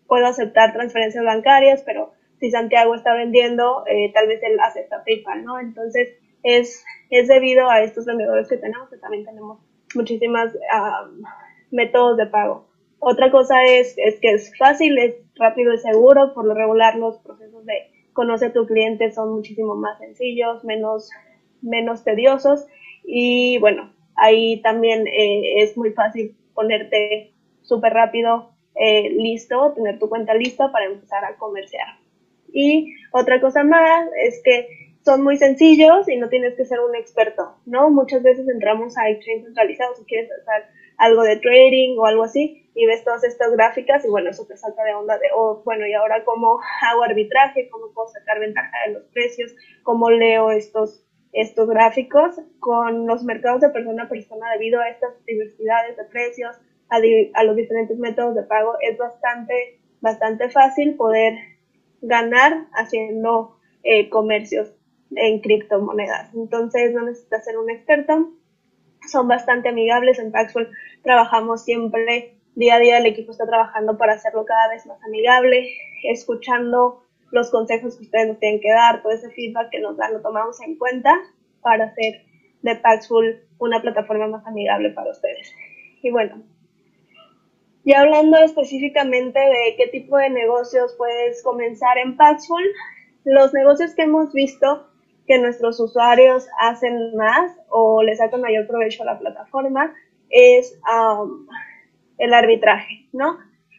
puedo 0.06 0.26
aceptar 0.26 0.72
transferencias 0.72 1.24
bancarias, 1.24 1.82
pero 1.84 2.12
si 2.40 2.50
Santiago 2.50 2.94
está 2.94 3.14
vendiendo, 3.14 3.84
eh, 3.86 4.12
tal 4.12 4.28
vez 4.28 4.42
él 4.42 4.58
acepta 4.60 5.04
PayPal, 5.04 5.44
¿no? 5.44 5.58
Entonces, 5.58 6.08
es, 6.46 6.84
es 7.10 7.26
debido 7.26 7.68
a 7.68 7.82
estos 7.82 8.06
vendedores 8.06 8.48
que 8.48 8.56
tenemos, 8.56 8.88
que 8.88 8.98
también 8.98 9.24
tenemos 9.24 9.58
muchísimas 9.94 10.56
métodos 11.70 12.16
de 12.16 12.26
pago. 12.26 12.68
Otra 13.00 13.30
cosa 13.30 13.64
es, 13.64 13.94
es 13.98 14.20
que 14.20 14.32
es 14.32 14.56
fácil, 14.56 14.96
es 14.98 15.16
rápido 15.34 15.74
y 15.74 15.78
seguro, 15.78 16.32
por 16.34 16.46
lo 16.46 16.54
regular 16.54 16.96
los 16.96 17.18
procesos 17.18 17.66
de 17.66 17.74
conocer 18.12 18.50
a 18.50 18.52
tu 18.52 18.66
cliente 18.66 19.12
son 19.12 19.34
muchísimo 19.34 19.74
más 19.74 19.98
sencillos, 19.98 20.64
menos, 20.64 21.10
menos 21.62 22.04
tediosos 22.04 22.66
y 23.04 23.58
bueno, 23.58 23.92
ahí 24.14 24.62
también 24.62 25.06
eh, 25.08 25.62
es 25.62 25.76
muy 25.76 25.90
fácil 25.90 26.36
ponerte 26.54 27.32
súper 27.62 27.92
rápido 27.92 28.52
eh, 28.76 29.10
listo, 29.10 29.72
tener 29.74 29.98
tu 29.98 30.08
cuenta 30.08 30.32
lista 30.34 30.70
para 30.70 30.86
empezar 30.86 31.24
a 31.24 31.36
comerciar. 31.36 31.86
Y 32.52 32.94
otra 33.12 33.40
cosa 33.40 33.64
más 33.64 34.08
es 34.24 34.40
que 34.42 34.85
son 35.06 35.22
muy 35.22 35.36
sencillos 35.36 36.08
y 36.08 36.16
no 36.16 36.28
tienes 36.28 36.56
que 36.56 36.64
ser 36.64 36.80
un 36.80 36.96
experto, 36.96 37.54
¿no? 37.64 37.90
Muchas 37.90 38.24
veces 38.24 38.48
entramos 38.48 38.98
a 38.98 39.08
exchange 39.08 39.44
centralizados 39.44 39.98
si 39.98 40.04
quieres 40.04 40.28
hacer 40.32 40.64
algo 40.98 41.22
de 41.22 41.36
trading 41.36 41.96
o 41.96 42.06
algo 42.06 42.24
así 42.24 42.68
y 42.74 42.86
ves 42.86 43.04
todas 43.04 43.22
estas 43.22 43.52
gráficas 43.52 44.04
y 44.04 44.08
bueno, 44.08 44.30
eso 44.30 44.44
te 44.48 44.56
saca 44.56 44.82
de 44.82 44.94
onda 44.94 45.16
de, 45.16 45.28
oh, 45.32 45.62
bueno, 45.64 45.86
y 45.86 45.94
ahora 45.94 46.24
cómo 46.24 46.58
hago 46.82 47.04
arbitraje, 47.04 47.68
cómo 47.70 47.92
puedo 47.94 48.08
sacar 48.08 48.40
ventaja 48.40 48.76
de 48.84 48.94
los 48.94 49.04
precios, 49.12 49.54
cómo 49.84 50.10
leo 50.10 50.50
estos, 50.50 51.04
estos 51.32 51.68
gráficos 51.68 52.40
con 52.58 53.06
los 53.06 53.22
mercados 53.22 53.60
de 53.60 53.68
persona 53.68 54.02
a 54.02 54.08
persona 54.08 54.50
debido 54.54 54.80
a 54.80 54.88
estas 54.88 55.24
diversidades 55.24 55.96
de 55.96 56.04
precios, 56.06 56.56
a, 56.88 57.44
los 57.44 57.54
diferentes 57.54 57.96
métodos 57.96 58.34
de 58.34 58.42
pago, 58.42 58.72
es 58.80 58.98
bastante, 58.98 59.78
bastante 60.00 60.50
fácil 60.50 60.96
poder 60.96 61.34
ganar 62.02 62.66
haciendo 62.72 63.56
eh, 63.84 64.08
comercios 64.08 64.72
en 65.10 65.40
criptomonedas. 65.40 66.34
Entonces 66.34 66.92
no 66.92 67.02
necesitas 67.02 67.44
ser 67.44 67.58
un 67.58 67.70
experto, 67.70 68.32
son 69.08 69.28
bastante 69.28 69.68
amigables. 69.68 70.18
En 70.18 70.32
Paxful 70.32 70.68
trabajamos 71.02 71.64
siempre, 71.64 72.38
día 72.54 72.76
a 72.76 72.78
día 72.78 72.98
el 72.98 73.06
equipo 73.06 73.32
está 73.32 73.46
trabajando 73.46 73.96
para 73.96 74.14
hacerlo 74.14 74.44
cada 74.44 74.68
vez 74.68 74.86
más 74.86 75.02
amigable, 75.04 75.68
escuchando 76.04 77.02
los 77.30 77.50
consejos 77.50 77.96
que 77.96 78.04
ustedes 78.04 78.28
nos 78.28 78.38
tienen 78.38 78.60
que 78.60 78.72
dar, 78.72 79.02
todo 79.02 79.12
ese 79.12 79.30
feedback 79.30 79.70
que 79.70 79.80
nos 79.80 79.96
dan 79.96 80.12
lo 80.12 80.22
tomamos 80.22 80.60
en 80.62 80.76
cuenta 80.76 81.12
para 81.60 81.86
hacer 81.86 82.22
de 82.62 82.76
Paxful 82.76 83.42
una 83.58 83.80
plataforma 83.80 84.28
más 84.28 84.46
amigable 84.46 84.90
para 84.90 85.10
ustedes. 85.10 85.52
Y 86.02 86.10
bueno, 86.10 86.42
y 87.84 87.94
hablando 87.94 88.36
específicamente 88.38 89.38
de 89.38 89.76
qué 89.76 89.86
tipo 89.86 90.16
de 90.16 90.30
negocios 90.30 90.94
puedes 90.98 91.42
comenzar 91.44 91.98
en 91.98 92.16
Paxful, 92.16 92.64
los 93.24 93.54
negocios 93.54 93.94
que 93.94 94.02
hemos 94.02 94.32
visto 94.32 94.88
que 95.26 95.38
nuestros 95.38 95.80
usuarios 95.80 96.46
hacen 96.60 97.16
más 97.16 97.52
o 97.68 98.02
le 98.02 98.14
sacan 98.16 98.40
mayor 98.40 98.66
provecho 98.66 99.02
a 99.02 99.06
la 99.06 99.18
plataforma 99.18 99.94
es 100.30 100.78
um, 100.90 101.46
el 102.18 102.32
arbitraje, 102.32 103.08
¿no? 103.12 103.38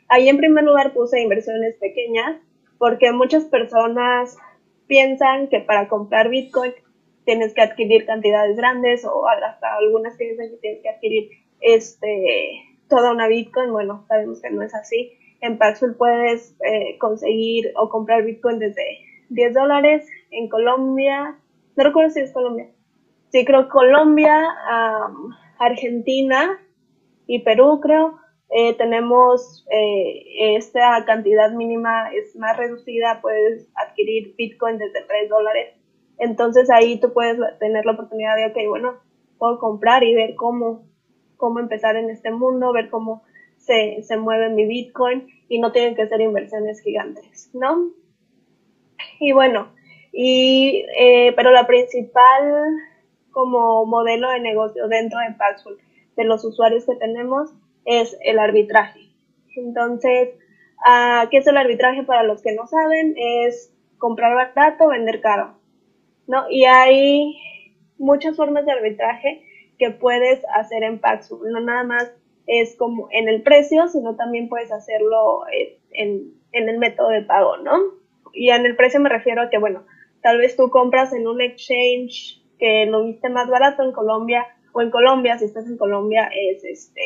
Ahí 0.09 0.29
en 0.29 0.37
primer 0.37 0.63
lugar 0.63 0.93
puse 0.93 1.21
inversiones 1.21 1.75
pequeñas 1.75 2.37
porque 2.77 3.11
muchas 3.11 3.45
personas 3.45 4.37
piensan 4.87 5.47
que 5.47 5.59
para 5.59 5.87
comprar 5.87 6.29
Bitcoin 6.29 6.73
tienes 7.25 7.53
que 7.53 7.61
adquirir 7.61 8.05
cantidades 8.05 8.55
grandes 8.55 9.03
o 9.05 9.27
hasta 9.27 9.75
algunas 9.75 10.15
piensan 10.15 10.49
que 10.49 10.57
tienes 10.57 10.81
que 10.81 10.89
adquirir 10.89 11.29
este 11.59 12.63
toda 12.87 13.11
una 13.11 13.27
Bitcoin, 13.27 13.71
bueno, 13.71 14.05
sabemos 14.07 14.41
que 14.41 14.49
no 14.49 14.61
es 14.61 14.73
así. 14.73 15.11
En 15.41 15.57
Paxful 15.57 15.95
puedes 15.95 16.55
eh, 16.65 16.97
conseguir 16.99 17.71
o 17.75 17.89
comprar 17.89 18.23
Bitcoin 18.23 18.59
desde 18.59 18.99
10 19.29 19.53
dólares. 19.53 20.07
En 20.31 20.49
Colombia, 20.49 21.37
no 21.75 21.83
recuerdo 21.83 22.11
si 22.11 22.21
es 22.21 22.31
Colombia. 22.31 22.69
Sí, 23.29 23.45
creo 23.45 23.69
Colombia, 23.69 24.47
Argentina 25.59 26.59
y 27.25 27.39
Perú, 27.39 27.79
creo. 27.81 28.19
Eh, 28.49 28.75
tenemos 28.75 29.65
eh, 29.69 30.55
esta 30.55 31.03
cantidad 31.05 31.51
mínima 31.51 32.13
es 32.13 32.33
más 32.37 32.55
reducida, 32.55 33.19
puedes 33.21 33.69
adquirir 33.75 34.35
Bitcoin 34.37 34.77
desde 34.77 35.01
3 35.01 35.29
dólares. 35.29 35.75
Entonces 36.17 36.69
ahí 36.69 36.99
tú 36.99 37.11
puedes 37.11 37.37
tener 37.59 37.85
la 37.85 37.91
oportunidad 37.91 38.35
de, 38.37 38.45
ok, 38.45 38.69
bueno, 38.69 38.93
puedo 39.37 39.59
comprar 39.59 40.03
y 40.03 40.15
ver 40.15 40.35
cómo 40.35 40.87
cómo 41.37 41.59
empezar 41.59 41.95
en 41.95 42.09
este 42.09 42.31
mundo, 42.31 42.73
ver 42.73 42.89
cómo 42.89 43.23
se, 43.57 44.03
se 44.03 44.17
mueve 44.17 44.49
mi 44.49 44.65
Bitcoin 44.65 45.27
y 45.47 45.59
no 45.59 45.71
tienen 45.71 45.95
que 45.95 46.07
ser 46.07 46.19
inversiones 46.19 46.81
gigantes, 46.81 47.49
¿no? 47.53 47.91
Y 49.19 49.31
bueno, 49.31 49.73
y, 50.11 50.85
eh, 50.97 51.33
pero 51.35 51.51
la 51.51 51.67
principal 51.67 52.73
como 53.31 53.85
modelo 53.85 54.29
de 54.29 54.39
negocio 54.39 54.87
dentro 54.87 55.19
de 55.19 55.35
Paxful 55.35 55.77
de 56.15 56.23
los 56.23 56.43
usuarios 56.43 56.85
que 56.85 56.95
tenemos 56.95 57.53
es 57.85 58.17
el 58.21 58.39
arbitraje. 58.39 59.11
Entonces, 59.55 60.29
uh, 60.79 61.29
¿qué 61.29 61.37
es 61.37 61.47
el 61.47 61.57
arbitraje 61.57 62.03
para 62.03 62.23
los 62.23 62.41
que 62.41 62.53
no 62.53 62.67
saben? 62.67 63.13
Es 63.15 63.71
comprar 63.97 64.33
barato, 64.33 64.87
vender 64.87 65.21
caro, 65.21 65.55
¿no? 66.27 66.49
Y 66.49 66.65
hay 66.65 67.35
muchas 67.97 68.35
formas 68.35 68.65
de 68.65 68.71
arbitraje 68.71 69.43
que 69.77 69.91
puedes 69.91 70.43
hacer 70.55 70.83
en 70.83 70.99
Paxful. 70.99 71.51
No 71.51 71.59
nada 71.59 71.83
más 71.83 72.11
es 72.47 72.75
como 72.75 73.07
en 73.11 73.27
el 73.29 73.43
precio, 73.43 73.87
sino 73.87 74.15
también 74.15 74.49
puedes 74.49 74.71
hacerlo 74.71 75.43
eh, 75.51 75.79
en, 75.91 76.33
en, 76.53 76.69
el 76.69 76.79
método 76.79 77.09
de 77.09 77.21
pago, 77.21 77.57
¿no? 77.57 77.96
Y 78.33 78.49
en 78.49 78.65
el 78.65 78.75
precio 78.75 78.99
me 78.99 79.09
refiero 79.09 79.41
a 79.41 79.49
que, 79.49 79.57
bueno, 79.57 79.85
tal 80.21 80.37
vez 80.37 80.55
tú 80.55 80.69
compras 80.69 81.13
en 81.13 81.27
un 81.27 81.41
exchange 81.41 82.43
que 82.59 82.85
lo 82.87 83.03
viste 83.03 83.29
más 83.29 83.49
barato 83.49 83.83
en 83.83 83.91
Colombia, 83.91 84.45
o 84.73 84.81
en 84.81 84.91
Colombia, 84.91 85.37
si 85.37 85.45
estás 85.45 85.65
en 85.67 85.77
Colombia, 85.77 86.29
es 86.33 86.63
este, 86.63 87.01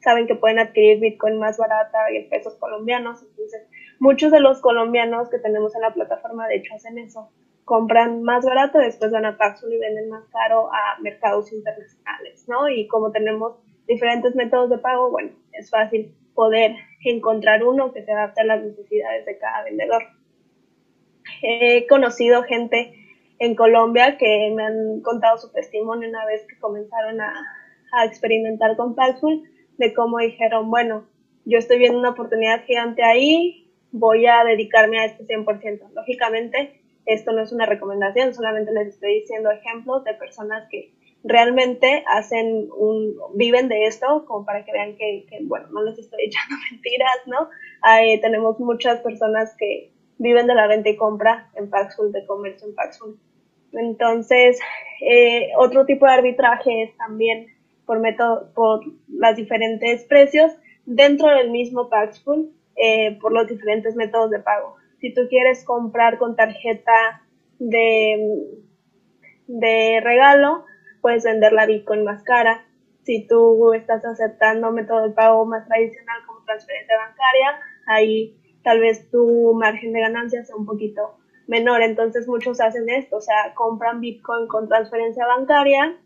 saben 0.00 0.26
que 0.26 0.34
pueden 0.34 0.58
adquirir 0.58 1.00
Bitcoin 1.00 1.38
más 1.38 1.56
barata 1.58 1.98
en 2.10 2.28
pesos 2.28 2.56
colombianos. 2.56 3.22
Entonces, 3.22 3.66
muchos 3.98 4.30
de 4.30 4.40
los 4.40 4.60
colombianos 4.60 5.30
que 5.30 5.38
tenemos 5.38 5.74
en 5.74 5.82
la 5.82 5.94
plataforma, 5.94 6.46
de 6.48 6.56
hecho, 6.56 6.74
hacen 6.74 6.98
eso 6.98 7.30
compran 7.66 8.22
más 8.22 8.44
barato, 8.46 8.78
después 8.78 9.10
van 9.10 9.26
a 9.26 9.36
Paxful 9.36 9.72
y 9.72 9.78
venden 9.78 10.08
más 10.08 10.24
caro 10.28 10.72
a 10.72 11.00
mercados 11.02 11.52
internacionales, 11.52 12.46
¿no? 12.48 12.68
Y 12.68 12.86
como 12.86 13.10
tenemos 13.10 13.58
diferentes 13.88 14.36
métodos 14.36 14.70
de 14.70 14.78
pago, 14.78 15.10
bueno, 15.10 15.32
es 15.52 15.68
fácil 15.68 16.14
poder 16.36 16.76
encontrar 17.04 17.64
uno 17.64 17.92
que 17.92 18.04
se 18.04 18.12
adapte 18.12 18.42
a 18.42 18.44
las 18.44 18.62
necesidades 18.62 19.26
de 19.26 19.38
cada 19.38 19.64
vendedor. 19.64 20.02
He 21.42 21.86
conocido 21.88 22.44
gente 22.44 22.92
en 23.38 23.56
Colombia 23.56 24.16
que 24.16 24.52
me 24.54 24.64
han 24.64 25.00
contado 25.00 25.38
su 25.38 25.50
testimonio 25.52 26.08
una 26.08 26.24
vez 26.26 26.46
que 26.46 26.58
comenzaron 26.58 27.20
a, 27.20 27.34
experimentar 28.04 28.76
con 28.76 28.94
Paxful, 28.94 29.42
de 29.78 29.94
cómo 29.94 30.18
dijeron, 30.18 30.70
bueno, 30.70 31.06
yo 31.46 31.56
estoy 31.56 31.78
viendo 31.78 31.98
una 31.98 32.10
oportunidad 32.10 32.64
gigante 32.64 33.02
ahí, 33.02 33.72
voy 33.90 34.26
a 34.26 34.44
dedicarme 34.44 34.98
a 34.98 35.06
este 35.06 35.24
100%. 35.24 35.92
Lógicamente, 35.94 36.82
esto 37.06 37.32
no 37.32 37.42
es 37.42 37.52
una 37.52 37.64
recomendación, 37.64 38.34
solamente 38.34 38.72
les 38.72 38.88
estoy 38.88 39.20
diciendo 39.20 39.50
ejemplos 39.50 40.04
de 40.04 40.12
personas 40.12 40.68
que 40.68 40.92
realmente 41.26 42.04
hacen 42.08 42.68
viven 43.34 43.68
de 43.68 43.86
esto, 43.86 44.24
como 44.26 44.44
para 44.44 44.64
que 44.64 44.72
vean 44.72 44.96
que, 44.96 45.26
bueno, 45.42 45.68
no 45.72 45.82
les 45.82 45.98
estoy 45.98 46.24
echando 46.26 46.56
mentiras, 46.70 47.18
¿no? 47.26 47.48
tenemos 48.20 48.58
muchas 48.58 49.00
personas 49.00 49.54
que 49.58 49.92
viven 50.18 50.46
de 50.46 50.54
la 50.54 50.66
venta 50.66 50.88
y 50.88 50.96
compra 50.96 51.50
en 51.54 51.68
Paxful, 51.70 52.12
de 52.12 52.26
comercio 52.26 52.68
en 52.68 52.74
Paxful. 52.74 53.18
Entonces, 53.72 54.58
eh, 55.00 55.50
otro 55.58 55.84
tipo 55.84 56.06
de 56.06 56.12
arbitraje 56.12 56.84
es 56.84 56.96
también 56.96 57.46
por 57.84 58.00
método, 58.00 58.50
por 58.54 58.80
los 59.08 59.36
diferentes 59.36 60.04
precios 60.04 60.52
dentro 60.86 61.28
del 61.28 61.50
mismo 61.50 61.88
Paxful, 61.88 62.50
eh, 62.76 63.18
por 63.20 63.32
los 63.32 63.46
diferentes 63.46 63.94
métodos 63.94 64.30
de 64.30 64.40
pago. 64.40 64.76
Si 65.00 65.12
tú 65.12 65.22
quieres 65.28 65.64
comprar 65.64 66.18
con 66.18 66.36
tarjeta 66.36 67.22
de, 67.58 68.48
de 69.46 70.00
regalo, 70.02 70.64
puedes 71.06 71.22
vender 71.22 71.52
la 71.52 71.66
Bitcoin 71.66 72.02
más 72.02 72.24
cara. 72.24 72.66
Si 73.04 73.28
tú 73.28 73.72
estás 73.74 74.04
aceptando 74.04 74.72
método 74.72 75.06
de 75.06 75.14
pago 75.14 75.46
más 75.46 75.64
tradicional 75.68 76.18
como 76.26 76.42
transferencia 76.44 76.96
bancaria, 76.96 77.60
ahí 77.86 78.36
tal 78.64 78.80
vez 78.80 79.08
tu 79.08 79.54
margen 79.54 79.92
de 79.92 80.00
ganancia 80.00 80.44
sea 80.44 80.56
un 80.56 80.66
poquito 80.66 81.16
menor. 81.46 81.82
Entonces 81.82 82.26
muchos 82.26 82.60
hacen 82.60 82.88
esto, 82.88 83.18
o 83.18 83.20
sea, 83.20 83.54
compran 83.54 84.00
Bitcoin 84.00 84.48
con 84.48 84.66
transferencia 84.66 85.24
bancaria, 85.28 85.96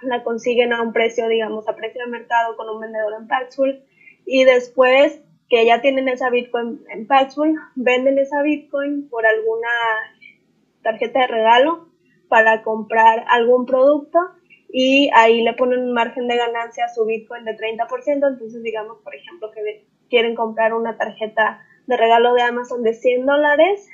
la 0.00 0.24
consiguen 0.24 0.72
a 0.72 0.80
un 0.80 0.94
precio, 0.94 1.28
digamos, 1.28 1.68
a 1.68 1.76
precio 1.76 2.02
de 2.02 2.10
mercado 2.10 2.56
con 2.56 2.70
un 2.70 2.80
vendedor 2.80 3.12
en 3.20 3.28
Paxful 3.28 3.84
y 4.24 4.44
después 4.44 5.20
que 5.50 5.66
ya 5.66 5.82
tienen 5.82 6.08
esa 6.08 6.30
Bitcoin 6.30 6.82
en 6.88 7.06
Paxful, 7.06 7.56
venden 7.74 8.16
esa 8.16 8.40
Bitcoin 8.40 9.06
por 9.10 9.26
alguna 9.26 9.68
tarjeta 10.82 11.20
de 11.20 11.26
regalo 11.26 11.93
para 12.28 12.62
comprar 12.62 13.24
algún 13.28 13.66
producto 13.66 14.18
y 14.68 15.10
ahí 15.14 15.42
le 15.42 15.54
ponen 15.54 15.80
un 15.80 15.92
margen 15.92 16.26
de 16.26 16.36
ganancia 16.36 16.86
a 16.86 16.88
su 16.88 17.04
Bitcoin 17.04 17.44
de 17.44 17.56
30%, 17.56 17.86
entonces 18.06 18.62
digamos, 18.62 18.98
por 19.04 19.14
ejemplo, 19.14 19.50
que 19.52 19.86
quieren 20.08 20.34
comprar 20.34 20.74
una 20.74 20.96
tarjeta 20.96 21.60
de 21.86 21.96
regalo 21.96 22.34
de 22.34 22.42
Amazon 22.42 22.82
de 22.82 22.94
100 22.94 23.26
dólares 23.26 23.88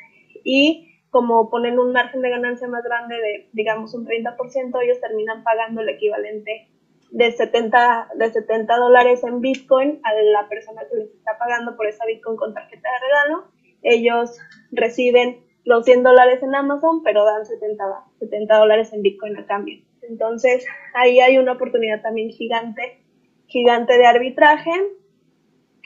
y 0.45 0.87
como 1.11 1.51
ponen 1.51 1.79
un 1.79 1.93
margen 1.93 2.23
de 2.23 2.31
ganancia 2.31 2.69
más 2.69 2.85
grande 2.85 3.17
de, 3.17 3.49
digamos, 3.53 3.95
un 3.95 4.07
30%, 4.07 4.83
ellos 4.83 5.01
terminan 5.01 5.43
pagando 5.43 5.81
el 5.81 5.89
equivalente 5.89 6.69
de 7.11 7.33
70, 7.33 8.11
de 8.15 8.31
70 8.31 8.77
dólares 8.77 9.25
en 9.25 9.41
Bitcoin 9.41 10.01
a 10.05 10.15
la 10.15 10.49
persona 10.49 10.83
que 10.89 10.97
les 10.97 11.11
está 11.11 11.37
pagando 11.39 11.77
por 11.77 11.87
esa 11.87 12.07
Bitcoin 12.07 12.37
con 12.37 12.55
tarjeta 12.55 12.89
de 12.89 13.07
regalo. 13.07 13.51
Ellos 13.83 14.39
reciben 14.71 15.45
los 15.65 15.85
100 15.85 16.05
dólares 16.05 16.43
en 16.43 16.55
Amazon, 16.55 17.03
pero 17.03 17.25
dan 17.25 17.45
70, 17.45 17.85
70 18.21 18.57
dólares 18.57 18.93
en 18.93 19.03
Bitcoin 19.03 19.37
a 19.37 19.47
cambio. 19.47 19.83
Entonces, 20.03 20.65
ahí 20.95 21.21
hay 21.21 21.39
una 21.39 21.53
oportunidad 21.53 22.03
también 22.03 22.31
gigante, 22.31 23.03
gigante 23.47 23.99
de 23.99 24.07
arbitraje, 24.07 24.71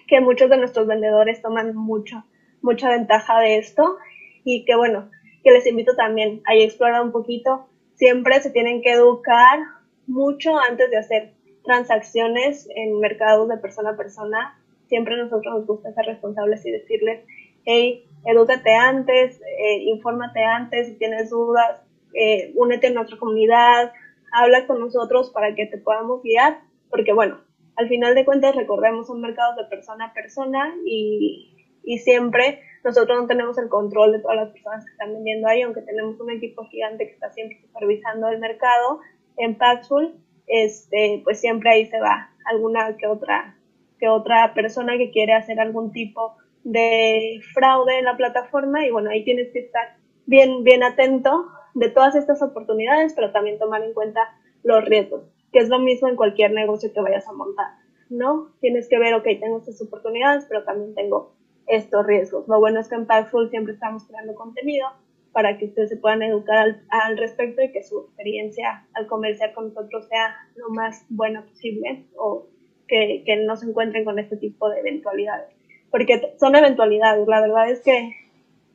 que 0.07 0.21
muchos 0.21 0.51
de 0.51 0.59
nuestros 0.59 0.87
vendedores 0.87 1.41
toman 1.41 1.75
mucho, 1.75 2.25
mucha 2.61 2.91
ventaja 2.91 3.41
de 3.41 3.59
esto 3.59 3.97
y 4.45 4.65
que 4.65 4.77
bueno, 4.77 5.11
que 5.43 5.51
les 5.51 5.67
invito 5.67 5.95
también 5.95 6.43
a 6.47 6.55
explorar 6.55 7.03
un 7.03 7.13
poquito. 7.13 7.67
Siempre 7.95 8.41
se 8.41 8.51
tienen 8.51 8.83
que 8.83 8.93
educar 8.93 9.61
mucho 10.07 10.59
antes 10.59 10.91
de 10.91 10.99
hacer 10.99 11.33
transacciones 11.65 12.69
en 12.75 12.99
mercados 12.99 13.49
de 13.49 13.57
persona 13.59 13.91
a 13.91 13.97
persona. 13.97 14.59
Siempre 14.89 15.15
a 15.15 15.25
nosotros 15.25 15.55
nos 15.55 15.67
gusta 15.67 15.93
ser 15.93 16.07
responsables 16.07 16.65
y 16.67 16.71
decirles, 16.71 17.25
hey, 17.65 18.07
edúcate 18.27 18.75
antes, 18.75 19.41
eh, 19.41 19.79
infórmate 19.85 20.45
antes, 20.45 20.89
si 20.89 20.95
tienes 20.95 21.31
dudas, 21.31 21.81
eh, 22.15 22.53
únete 22.55 22.89
a 22.89 22.93
nuestra 22.93 23.19
comunidad, 23.19 23.93
habla 24.33 24.67
con 24.67 24.81
nosotros 24.81 25.31
para 25.31 25.55
que 25.55 25.67
te 25.67 25.79
podamos 25.79 26.23
guiar, 26.23 26.61
porque 26.91 27.13
bueno, 27.13 27.41
al 27.77 27.89
final 27.89 28.15
de 28.15 28.25
cuentas 28.25 28.55
recordemos 28.55 29.07
son 29.07 29.21
mercados 29.21 29.57
de 29.57 29.65
persona 29.65 30.07
a 30.07 30.15
persona 30.15 30.75
y, 30.85 31.57
y 31.83 31.99
siempre 31.99 32.61
nosotros 32.85 33.19
no 33.21 33.27
tenemos 33.27 33.57
el 33.59 33.69
control 33.69 34.13
de 34.13 34.21
todas 34.21 34.37
las 34.37 34.51
personas 34.51 34.85
que 34.85 34.93
están 34.93 35.13
vendiendo 35.13 35.49
ahí, 35.49 35.63
aunque 35.63 35.83
tenemos 35.83 36.21
un 36.21 36.31
equipo 36.31 36.67
gigante 36.67 37.07
que 37.07 37.15
está 37.15 37.31
siempre 37.31 37.59
supervisando 37.63 38.29
el 38.29 38.39
mercado. 38.39 39.01
En 39.37 39.57
Paxful, 39.57 40.15
este, 40.47 41.23
pues 41.25 41.41
siempre 41.41 41.71
ahí 41.71 41.87
se 41.87 41.99
va 41.99 42.31
alguna 42.45 42.97
que 42.97 43.07
otra, 43.07 43.57
que 43.99 44.09
otra 44.09 44.53
persona 44.55 44.99
que 44.99 45.11
quiere 45.11 45.33
hacer 45.33 45.59
algún 45.61 45.93
tipo 45.93 46.37
de 46.63 47.41
fraude 47.55 47.99
en 47.99 48.05
la 48.05 48.17
plataforma 48.17 48.87
y 48.87 48.91
bueno, 48.91 49.11
ahí 49.11 49.25
tienes 49.25 49.51
que 49.53 49.61
estar 49.61 49.97
bien, 50.27 50.63
bien 50.63 50.83
atento 50.83 51.47
de 51.75 51.91
todas 51.91 52.15
estas 52.15 52.41
oportunidades, 52.43 53.15
pero 53.15 53.33
también 53.33 53.59
tomar 53.59 53.83
en 53.83 53.93
cuenta 53.93 54.21
los 54.63 54.85
riesgos, 54.85 55.25
que 55.53 55.59
es 55.59 55.69
lo 55.69 55.79
mismo 55.79 56.09
en 56.09 56.17
cualquier 56.17 56.53
negocio 56.53 56.93
que 56.93 57.01
vayas 57.01 57.29
a 57.29 57.33
montar, 57.33 57.67
¿no? 58.09 58.53
Tienes 58.61 58.89
que 58.89 58.99
ver, 58.99 59.15
ok, 59.15 59.25
tengo 59.41 59.59
estas 59.59 59.83
oportunidades, 59.83 60.47
pero 60.49 60.65
también 60.65 60.95
tengo 60.95 61.35
estos 61.67 62.07
riesgos. 62.07 62.47
Lo 62.49 62.61
bueno 62.61 62.81
es 62.81 62.89
que 62.89 62.95
en 62.95 63.07
Paxful 63.07 63.51
siempre 63.51 63.75
estamos 63.75 64.05
creando 64.07 64.35
contenido 64.35 64.89
para 65.33 65.59
que 65.59 65.67
ustedes 65.67 65.91
se 65.91 65.97
puedan 65.97 66.23
educar 66.23 66.59
al, 66.59 66.83
al, 66.91 67.19
respecto 67.19 67.61
y 67.61 67.73
que 67.73 67.83
su 67.83 68.03
experiencia 68.03 68.87
al 68.95 69.09
comerciar 69.09 69.53
con 69.53 69.69
nosotros 69.69 70.07
sea 70.09 70.37
lo 70.55 70.71
más 70.71 71.05
buena 71.09 71.45
posible 71.45 72.07
o 72.17 72.47
que, 72.87 73.25
que 73.27 73.37
no 73.45 73.57
se 73.57 73.67
encuentren 73.67 74.05
con 74.05 74.19
este 74.19 74.37
tipo 74.37 74.69
de 74.69 74.79
eventualidades. 74.79 75.49
Porque 75.91 76.35
son 76.39 76.55
eventualidades, 76.55 77.27
la 77.27 77.41
verdad 77.41 77.69
es 77.69 77.81
que 77.81 78.15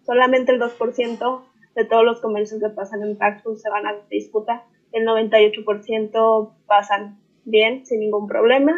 solamente 0.06 0.52
el 0.52 0.60
2% 0.60 1.49
de 1.80 1.86
todos 1.86 2.04
los 2.04 2.20
comercios 2.20 2.60
que 2.60 2.70
pasan 2.70 3.04
en 3.04 3.18
Paxful 3.18 3.58
se 3.58 3.70
van 3.70 3.88
a 3.88 3.96
disputa, 4.10 4.66
el 4.92 5.08
98% 5.08 6.52
pasan 6.66 7.18
bien, 7.46 7.86
sin 7.86 8.02
ningún 8.02 8.28
problema, 8.28 8.78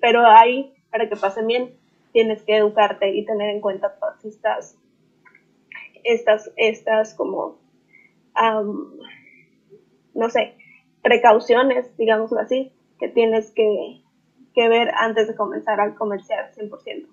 pero 0.00 0.24
ahí, 0.26 0.72
para 0.90 1.06
que 1.06 1.16
pasen 1.16 1.46
bien, 1.46 1.74
tienes 2.12 2.42
que 2.42 2.56
educarte 2.56 3.14
y 3.14 3.26
tener 3.26 3.50
en 3.50 3.60
cuenta 3.60 3.94
todas 4.00 4.24
estas 4.24 4.78
estas, 6.04 6.50
estas 6.56 7.14
como, 7.14 7.58
no 10.14 10.30
sé, 10.30 10.54
precauciones, 11.02 11.94
digámoslo 11.96 12.38
así, 12.40 12.72
que 12.98 13.08
tienes 13.08 13.50
que, 13.50 14.02
que 14.54 14.68
ver 14.68 14.92
antes 14.98 15.28
de 15.28 15.34
comenzar 15.34 15.80
a 15.80 15.94
comerciar 15.94 16.52
100%. 16.54 17.06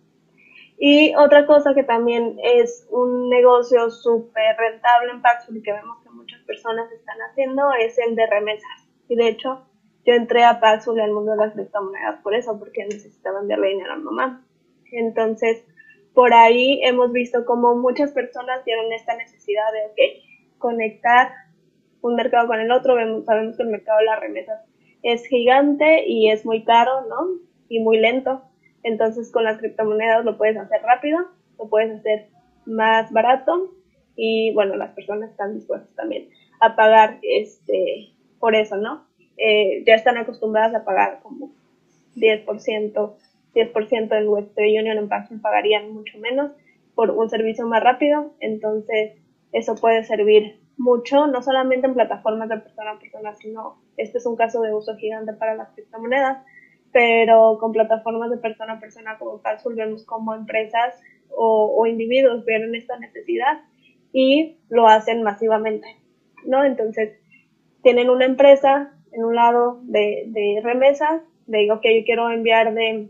Y 0.84 1.14
otra 1.14 1.46
cosa 1.46 1.76
que 1.76 1.84
también 1.84 2.40
es 2.44 2.88
un 2.90 3.30
negocio 3.30 3.92
súper 3.92 4.58
rentable 4.58 5.12
en 5.12 5.22
Paxful 5.22 5.56
y 5.56 5.62
que 5.62 5.74
vemos 5.74 6.02
que 6.02 6.10
muchas 6.10 6.42
personas 6.42 6.92
están 6.92 7.20
haciendo 7.20 7.72
es 7.80 8.00
el 8.00 8.16
de 8.16 8.26
remesas. 8.26 8.90
Y 9.08 9.16
de 9.16 9.28
hecho, 9.28 9.64
yo 10.08 10.16
entré 10.16 10.44
a 10.44 10.60
Paxful 10.60 11.00
el 11.00 11.12
mundo 11.12 11.34
de 11.34 11.38
las 11.38 11.54
criptomonedas 11.54 12.20
por 12.24 12.34
eso, 12.34 12.58
porque 12.58 12.84
necesitaba 12.86 13.42
enviarle 13.42 13.68
dinero 13.68 13.94
a 13.94 13.98
mamá. 13.98 14.44
Entonces, 14.92 15.64
por 16.16 16.34
ahí 16.34 16.82
hemos 16.84 17.12
visto 17.12 17.46
como 17.46 17.76
muchas 17.76 18.12
personas 18.12 18.64
tienen 18.64 18.92
esta 18.92 19.16
necesidad 19.16 19.72
de 19.74 19.92
okay, 19.92 20.24
conectar 20.58 21.32
un 22.02 22.16
mercado 22.16 22.48
con 22.48 22.60
el 22.60 22.72
otro. 22.72 22.96
Vemos, 22.96 23.26
sabemos 23.26 23.56
que 23.56 23.62
el 23.62 23.70
mercado 23.70 24.00
de 24.00 24.06
las 24.06 24.20
remesas 24.20 24.60
es 25.04 25.28
gigante 25.28 26.08
y 26.08 26.32
es 26.32 26.44
muy 26.44 26.64
caro, 26.64 27.06
¿no? 27.08 27.40
Y 27.70 27.82
muy 27.82 28.00
lento. 28.00 28.42
Entonces 28.84 29.32
con 29.32 29.44
las 29.44 29.58
criptomonedas 29.58 30.26
lo 30.26 30.38
puedes 30.38 30.58
hacer 30.58 30.82
rápido, 30.82 31.20
lo 31.58 31.70
puedes 31.70 31.92
hacer 31.92 32.28
más 32.66 33.12
barato 33.12 33.72
y 34.16 34.54
bueno, 34.54 34.76
las 34.76 34.92
personas 34.94 35.32
están 35.32 35.54
dispuestas 35.54 35.94
también 35.96 36.30
a 36.60 36.76
pagar 36.76 37.20
este 37.22 38.14
por 38.40 38.56
eso, 38.56 38.78
¿no? 38.78 39.06
Eh, 39.38 39.84
ya 39.86 39.96
están 39.96 40.18
acostumbradas 40.18 40.76
a 40.76 40.84
pagar 40.84 41.20
como 41.22 41.52
10% 42.16 43.16
10% 43.54 44.18
en 44.18 44.30
Western 44.30 44.68
Union 44.68 44.98
en 44.98 45.10
Paxful 45.10 45.42
pagarían 45.42 45.94
mucho 45.94 46.18
menos 46.20 46.52
por 46.96 47.12
un 47.12 47.30
servicio 47.30 47.68
más 47.68 47.84
rápido, 47.84 48.34
entonces 48.40 49.18
eso 49.52 49.76
puede 49.76 50.04
servir 50.04 50.60
mucho, 50.78 51.28
no 51.28 51.42
solamente 51.42 51.88
en 51.88 51.94
plataformas 51.94 52.50
de 52.50 52.58
persona 52.58 52.92
a 52.92 53.00
persona, 53.00 53.36
sino 53.36 53.82
este 53.98 54.18
es 54.18 54.26
un 54.26 54.36
caso 54.36 54.62
de 54.62 54.74
uso 54.74 54.96
gigante 54.98 55.34
para 55.34 55.56
las 55.56 55.70
criptomonedas, 55.72 56.44
pero 56.92 57.58
con 57.60 57.72
plataformas 57.72 58.30
de 58.32 58.38
persona 58.38 58.74
a 58.74 58.80
persona 58.80 59.18
como 59.18 59.42
Paxful 59.42 59.76
vemos 59.76 60.06
como 60.06 60.34
empresas 60.34 60.96
o, 61.34 61.86
individuos 61.88 62.46
vieron 62.46 62.76
esta 62.76 63.00
necesidad 63.00 63.62
y 64.12 64.58
lo 64.70 64.88
hacen 64.88 65.24
masivamente, 65.24 65.88
¿no? 66.46 66.66
Entonces, 66.66 67.18
tienen 67.84 68.10
una 68.10 68.26
empresa 68.26 68.94
en 69.14 69.24
un 69.24 69.36
lado 69.36 69.80
de, 69.84 70.26
de 70.28 70.60
remesas, 70.62 71.22
de 71.48 71.70
que 71.82 72.00
yo 72.00 72.06
quiero 72.06 72.30
enviar 72.30 72.74
de 72.74 73.08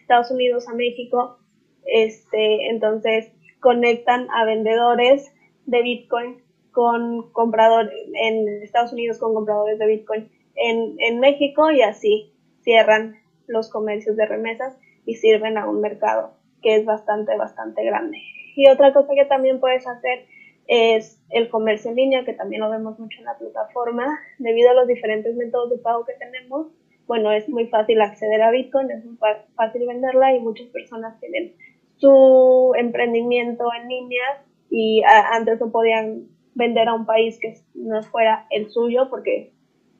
Estados 0.00 0.30
Unidos 0.30 0.66
a 0.68 0.74
México, 0.74 1.38
este, 1.84 2.68
entonces 2.70 3.30
conectan 3.60 4.28
a 4.30 4.44
vendedores 4.44 5.32
de 5.66 5.82
Bitcoin 5.82 6.42
con 6.70 7.30
compradores 7.32 7.92
en 8.14 8.62
Estados 8.62 8.92
Unidos 8.92 9.18
con 9.18 9.34
compradores 9.34 9.78
de 9.78 9.86
Bitcoin 9.86 10.30
en 10.54 11.20
México 11.20 11.70
y 11.70 11.82
así 11.82 12.31
cierran 12.62 13.16
los 13.46 13.70
comercios 13.70 14.16
de 14.16 14.26
remesas 14.26 14.76
y 15.04 15.16
sirven 15.16 15.58
a 15.58 15.68
un 15.68 15.80
mercado 15.80 16.34
que 16.62 16.76
es 16.76 16.84
bastante, 16.84 17.36
bastante 17.36 17.84
grande. 17.84 18.18
Y 18.54 18.68
otra 18.68 18.92
cosa 18.92 19.14
que 19.14 19.24
también 19.24 19.60
puedes 19.60 19.86
hacer 19.86 20.26
es 20.68 21.20
el 21.30 21.48
comercio 21.48 21.90
en 21.90 21.96
línea, 21.96 22.24
que 22.24 22.34
también 22.34 22.62
lo 22.62 22.70
vemos 22.70 22.98
mucho 22.98 23.18
en 23.18 23.24
la 23.24 23.36
plataforma, 23.36 24.18
debido 24.38 24.70
a 24.70 24.74
los 24.74 24.86
diferentes 24.86 25.34
métodos 25.34 25.70
de 25.70 25.78
pago 25.78 26.04
que 26.04 26.14
tenemos 26.14 26.68
bueno, 27.06 27.32
es 27.32 27.48
muy 27.48 27.66
fácil 27.66 28.00
acceder 28.00 28.40
a 28.42 28.50
Bitcoin, 28.50 28.90
es 28.90 29.04
muy 29.04 29.18
fácil 29.54 29.86
venderla 29.86 30.34
y 30.34 30.40
muchas 30.40 30.68
personas 30.68 31.18
tienen 31.20 31.54
su 31.96 32.72
emprendimiento 32.76 33.68
en 33.78 33.88
línea 33.88 34.44
y 34.70 35.02
antes 35.04 35.60
no 35.60 35.70
podían 35.70 36.28
vender 36.54 36.88
a 36.88 36.94
un 36.94 37.06
país 37.06 37.38
que 37.40 37.54
no 37.74 38.02
fuera 38.02 38.46
el 38.50 38.70
suyo 38.70 39.08
porque, 39.10 39.52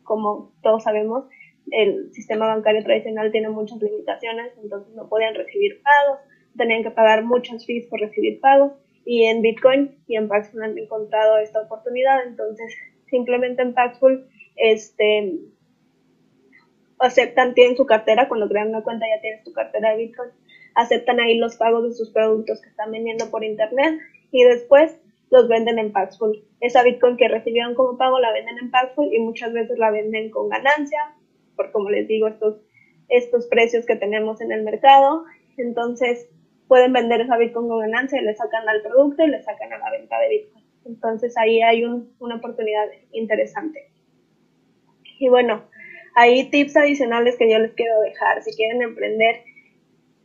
como 0.05 0.53
todos 0.63 0.85
sabemos, 0.85 1.25
el 1.71 2.13
sistema 2.13 2.47
bancario 2.47 2.83
tradicional 2.83 3.31
tiene 3.31 3.49
muchas 3.49 3.81
limitaciones, 3.81 4.53
entonces 4.63 4.95
no 4.95 5.09
podían 5.09 5.35
recibir 5.35 5.81
pagos, 5.83 6.19
tenían 6.57 6.83
que 6.83 6.91
pagar 6.91 7.23
muchos 7.23 7.65
fees 7.65 7.87
por 7.87 8.01
recibir 8.01 8.41
pagos 8.41 8.73
y 9.05 9.25
en 9.25 9.43
Bitcoin 9.43 9.97
y 10.07 10.17
en 10.17 10.29
Paxful 10.29 10.63
han 10.63 10.79
encontrado 10.79 11.39
esta 11.39 11.61
oportunidad, 11.61 12.27
entonces 12.27 12.75
simplemente 13.09 13.63
en 13.63 13.75
Paxful 13.75 14.27
este, 14.57 15.39
aceptan, 16.99 17.55
tienen 17.55 17.77
su 17.77 17.87
cartera, 17.87 18.29
cuando 18.29 18.49
crean 18.49 18.69
una 18.69 18.83
cuenta 18.83 19.07
ya 19.07 19.21
tienes 19.21 19.43
tu 19.45 19.53
cartera 19.53 19.91
de 19.91 19.97
Bitcoin, 19.97 20.31
aceptan 20.75 21.21
ahí 21.21 21.37
los 21.37 21.57
pagos 21.57 21.85
de 21.85 21.93
sus 21.93 22.11
productos 22.11 22.61
que 22.61 22.69
están 22.69 22.91
vendiendo 22.93 23.31
por 23.31 23.45
internet 23.45 23.99
y 24.31 24.45
después 24.45 24.99
los 25.31 25.49
venden 25.49 25.79
en 25.79 25.93
Paxful. 25.93 26.45
Esa 26.61 26.83
Bitcoin 26.83 27.17
que 27.17 27.29
recibieron 27.29 27.75
como 27.75 27.97
pago 27.97 28.21
la 28.21 28.33
venden 28.33 28.59
en 28.59 28.71
Paxful 28.71 29.13
y 29.13 29.19
muchas 29.19 29.53
veces 29.53 29.79
la 29.79 29.91
venden 29.91 30.31
con 30.31 30.49
ganancia, 30.49 31.15
por 31.63 31.73
como 31.73 31.91
les 31.91 32.09
digo, 32.09 32.29
estos, 32.29 32.61
estos 33.09 33.47
precios 33.47 33.87
que 33.87 33.97
tenemos 33.97 34.41
en 34.41 34.53
el 34.53 34.63
mercado. 34.63 35.25
Entonces 35.57 36.29
pueden 36.69 36.93
vender 36.93 37.21
esa 37.21 37.37
Bitcoin 37.37 37.69
con 37.69 37.81
ganancia 37.81 38.21
y 38.21 38.25
le 38.25 38.35
sacan 38.35 38.69
al 38.69 38.83
producto 38.83 39.25
y 39.25 39.29
le 39.29 39.43
sacan 39.43 39.73
a 39.73 39.79
la 39.79 39.91
venta 39.91 40.19
de 40.19 40.29
Bitcoin. 40.29 40.65
Entonces 40.85 41.37
ahí 41.37 41.63
hay 41.63 41.85
una 41.85 42.37
oportunidad 42.37 42.87
interesante. 43.13 43.91
Y 45.19 45.29
bueno, 45.29 45.65
hay 46.15 46.51
tips 46.51 46.77
adicionales 46.77 47.37
que 47.37 47.51
yo 47.51 47.59
les 47.59 47.73
quiero 47.75 48.01
dejar. 48.01 48.43
Si 48.43 48.55
quieren 48.55 48.83
emprender 48.83 49.45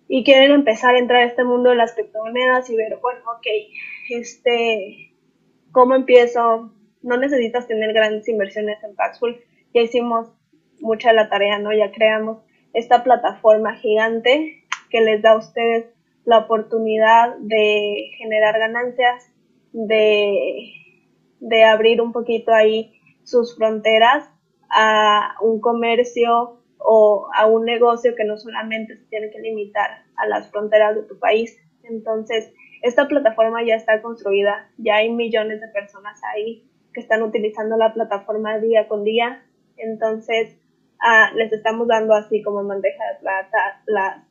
y 0.08 0.24
quieren 0.24 0.52
empezar 0.52 0.96
a 0.96 1.00
entrar 1.00 1.22
a 1.22 1.26
este 1.26 1.44
mundo 1.44 1.70
de 1.70 1.76
las 1.76 1.94
criptomonedas 1.94 2.70
y 2.70 2.76
ver, 2.76 2.98
bueno, 3.02 3.20
ok, 3.38 3.48
este, 4.10 5.14
¿cómo 5.72 5.96
empiezo? 5.96 6.74
No 7.02 7.18
necesitas 7.18 7.68
tener 7.68 7.94
grandes 7.94 8.28
inversiones 8.28 8.84
en 8.84 8.96
Paxful. 8.96 9.38
Ya 9.74 9.82
hicimos 9.82 10.30
mucha 10.80 11.14
la 11.14 11.30
tarea, 11.30 11.60
¿no? 11.60 11.74
Ya 11.74 11.92
creamos 11.92 12.40
esta 12.74 13.04
plataforma 13.04 13.76
gigante 13.76 14.64
que 14.90 15.02
les 15.02 15.22
da 15.22 15.32
a 15.32 15.38
ustedes 15.38 15.86
la 16.26 16.40
oportunidad 16.40 17.36
de 17.40 18.12
generar 18.18 18.60
ganancias, 18.60 19.32
de, 19.72 20.74
de 21.40 21.64
abrir 21.64 22.02
un 22.02 22.12
poquito 22.12 22.54
ahí 22.54 23.00
sus 23.24 23.56
fronteras 23.56 24.30
a 24.70 25.36
un 25.42 25.60
comercio 25.60 26.60
o 26.80 27.30
a 27.34 27.46
un 27.48 27.66
negocio 27.66 28.16
que 28.16 28.26
no 28.26 28.38
solamente 28.38 28.98
se 28.98 29.06
tiene 29.06 29.30
que 29.30 29.40
limitar 29.40 30.04
a 30.16 30.28
las 30.28 30.50
fronteras 30.52 30.96
de 30.96 31.04
tu 31.04 31.18
país. 31.20 31.58
Entonces, 31.84 32.54
esta 32.82 33.08
plataforma 33.08 33.64
ya 33.64 33.76
está 33.76 34.02
construida, 34.02 34.70
ya 34.78 34.98
hay 34.98 35.12
millones 35.12 35.62
de 35.62 35.68
personas 35.70 36.22
ahí 36.34 36.64
que 36.94 37.02
están 37.02 37.24
utilizando 37.24 37.78
la 37.78 37.94
plataforma 37.94 38.60
día 38.60 38.88
con 38.88 39.04
día. 39.04 39.44
Entonces, 39.78 40.58
les 41.36 41.52
estamos 41.52 41.88
dando 41.88 42.14
así 42.14 42.42
como 42.42 42.66
bandeja 42.66 43.04
de 43.14 43.20
plata 43.20 43.82
las, 43.86 44.24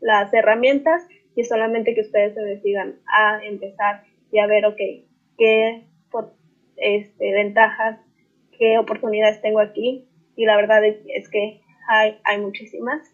las 0.00 0.32
herramientas 0.32 1.06
y 1.36 1.44
solamente 1.44 1.94
que 1.94 2.00
ustedes 2.00 2.34
se 2.34 2.40
decidan 2.40 2.96
a 3.06 3.44
empezar 3.44 4.04
y 4.30 4.38
a 4.38 4.46
ver, 4.46 4.66
ok, 4.66 4.78
qué 5.36 5.84
este, 6.76 7.32
ventajas, 7.32 7.98
qué 8.58 8.78
oportunidades 8.78 9.40
tengo 9.40 9.60
aquí. 9.60 10.08
Y 10.36 10.44
la 10.44 10.56
verdad 10.56 10.84
es, 10.84 11.28
que 11.28 11.60
hay, 11.88 12.18
hay 12.24 12.40
muchísimas 12.40 13.12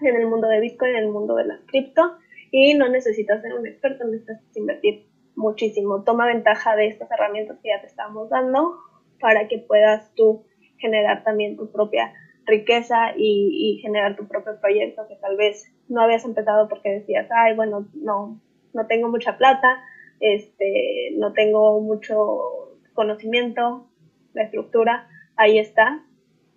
en 0.00 0.16
el 0.16 0.26
mundo 0.26 0.48
de 0.48 0.60
Bitcoin, 0.60 0.94
en 0.94 1.04
el 1.04 1.08
mundo 1.08 1.34
de 1.34 1.44
la 1.44 1.60
cripto, 1.66 2.18
y 2.50 2.74
no 2.74 2.88
necesitas 2.88 3.42
ser 3.42 3.54
un 3.54 3.66
experto, 3.66 4.04
necesitas 4.04 4.40
invertir 4.54 5.06
muchísimo. 5.34 6.02
Toma 6.02 6.26
ventaja 6.26 6.76
de 6.76 6.88
estas 6.88 7.10
herramientas 7.10 7.58
que 7.62 7.68
ya 7.68 7.80
te 7.80 7.86
estamos 7.86 8.30
dando 8.30 8.78
para 9.20 9.48
que 9.48 9.58
puedas 9.58 10.12
tú 10.14 10.44
generar 10.78 11.22
también 11.24 11.56
tu 11.56 11.70
propia 11.70 12.12
riqueza 12.46 13.12
y, 13.16 13.76
y, 13.76 13.80
generar 13.80 14.16
tu 14.16 14.26
propio 14.26 14.58
proyecto 14.60 15.06
que 15.06 15.16
tal 15.16 15.36
vez 15.36 15.70
no 15.88 16.00
habías 16.00 16.24
empezado 16.24 16.68
porque 16.68 16.90
decías, 16.90 17.28
ay, 17.30 17.54
bueno, 17.54 17.86
no, 17.94 18.40
no 18.72 18.86
tengo 18.86 19.08
mucha 19.08 19.36
plata, 19.36 19.82
este, 20.20 21.12
no 21.16 21.32
tengo 21.34 21.80
mucho 21.80 22.76
conocimiento, 22.94 23.86
la 24.32 24.44
estructura, 24.44 25.08
ahí 25.36 25.58
está, 25.58 26.02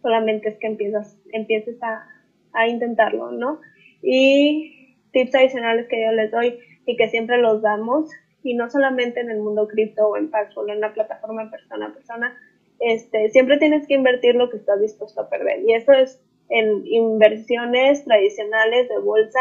solamente 0.01 0.49
es 0.49 0.57
que 0.57 0.67
empiezas, 0.67 1.17
empieces 1.33 1.81
a, 1.83 2.07
a 2.53 2.67
intentarlo, 2.67 3.31
¿no? 3.31 3.59
Y 4.01 4.97
tips 5.11 5.35
adicionales 5.35 5.87
que 5.87 6.03
yo 6.03 6.11
les 6.13 6.31
doy 6.31 6.57
y 6.85 6.95
que 6.95 7.09
siempre 7.09 7.37
los 7.37 7.61
damos, 7.61 8.09
y 8.43 8.55
no 8.55 8.69
solamente 8.69 9.19
en 9.19 9.29
el 9.29 9.39
mundo 9.39 9.67
cripto 9.67 10.07
o 10.07 10.17
en 10.17 10.31
Paxful, 10.31 10.69
en 10.69 10.81
la 10.81 10.93
plataforma 10.93 11.49
persona 11.51 11.87
a 11.87 11.93
persona, 11.93 12.37
este, 12.81 13.29
siempre 13.29 13.57
tienes 13.57 13.87
que 13.87 13.93
invertir 13.93 14.35
lo 14.35 14.49
que 14.49 14.57
estás 14.57 14.81
dispuesto 14.81 15.21
a 15.21 15.29
perder. 15.29 15.61
Y 15.65 15.73
eso 15.73 15.93
es 15.93 16.21
en 16.49 16.85
inversiones 16.85 18.03
tradicionales 18.03 18.89
de 18.89 18.99
bolsa, 18.99 19.39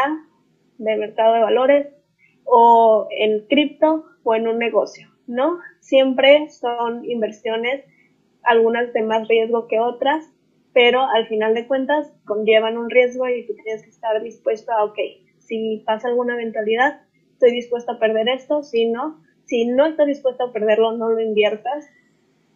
de 0.77 0.95
mercado 0.95 1.33
de 1.33 1.41
valores, 1.41 1.87
o 2.45 3.07
en 3.11 3.45
cripto 3.47 4.05
o 4.23 4.35
en 4.35 4.47
un 4.47 4.57
negocio, 4.57 5.09
¿no? 5.27 5.59
Siempre 5.79 6.49
son 6.49 7.05
inversiones, 7.05 7.83
algunas 8.43 8.91
de 8.93 9.03
más 9.03 9.27
riesgo 9.27 9.67
que 9.67 9.79
otras, 9.79 10.29
pero 10.73 11.01
al 11.03 11.27
final 11.27 11.53
de 11.53 11.67
cuentas 11.67 12.11
conllevan 12.25 12.77
un 12.77 12.89
riesgo 12.89 13.27
y 13.27 13.45
tú 13.45 13.53
tienes 13.63 13.83
que 13.83 13.89
estar 13.89 14.21
dispuesto 14.21 14.71
a, 14.71 14.85
ok, 14.85 14.97
si 15.39 15.83
pasa 15.85 16.07
alguna 16.07 16.33
eventualidad, 16.35 17.01
estoy 17.33 17.51
dispuesto 17.51 17.93
a 17.93 17.99
perder 17.99 18.29
esto, 18.29 18.63
si 18.63 18.85
no, 18.85 19.21
si 19.45 19.65
no 19.65 19.85
estás 19.85 20.07
dispuesto 20.07 20.45
a 20.45 20.53
perderlo, 20.53 20.93
no 20.93 21.09
lo 21.09 21.19
inviertas. 21.19 21.89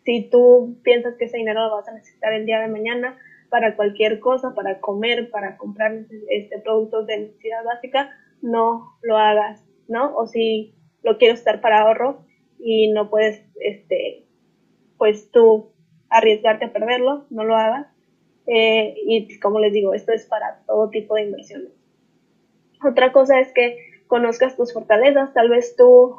Si 0.06 0.30
tú 0.30 0.78
piensas 0.84 1.15
que 1.15 1.26
ese 1.26 1.38
dinero 1.38 1.68
lo 1.68 1.76
vas 1.76 1.88
a 1.88 1.94
necesitar 1.94 2.32
el 2.34 2.46
día 2.46 2.60
de 2.60 2.68
mañana 2.68 3.18
para 3.50 3.76
cualquier 3.76 4.20
cosa, 4.20 4.54
para 4.54 4.80
comer, 4.80 5.30
para 5.32 5.58
comprar 5.58 6.06
este, 6.30 6.60
productos 6.60 7.08
de 7.08 7.20
necesidad 7.20 7.63
básica, 7.63 8.12
no 8.41 8.98
lo 9.02 9.18
hagas, 9.18 9.65
¿no? 9.88 10.15
O 10.15 10.28
si 10.28 10.76
lo 11.04 11.18
quieres 11.18 11.39
estar 11.39 11.62
para 11.62 11.82
ahorro 11.82 12.26
y 12.60 12.91
no 12.91 13.10
puedes, 13.10 13.44
este, 13.60 14.26
pues 14.98 15.32
tú 15.32 15.72
arriesgarte 16.10 16.65
a 16.65 16.74
perderlo, 16.74 17.26
no 17.30 17.44
lo 17.44 17.56
hagas. 17.56 17.88
Eh, 18.48 18.94
y 19.08 19.39
como 19.39 19.60
les 19.60 19.74
digo, 19.74 19.94
esto 19.94 20.12
es 20.12 20.26
para 20.28 20.62
todo 20.68 20.89
tipo 20.89 21.15
de 21.15 21.24
inversiones. 21.24 21.72
Otra 22.88 23.12
cosa 23.12 23.39
es 23.39 23.52
que 23.54 23.78
conozcas 24.08 24.56
tus 24.56 24.74
fortalezas, 24.74 25.34
tal 25.34 25.50
vez 25.50 25.76
tú 25.76 26.15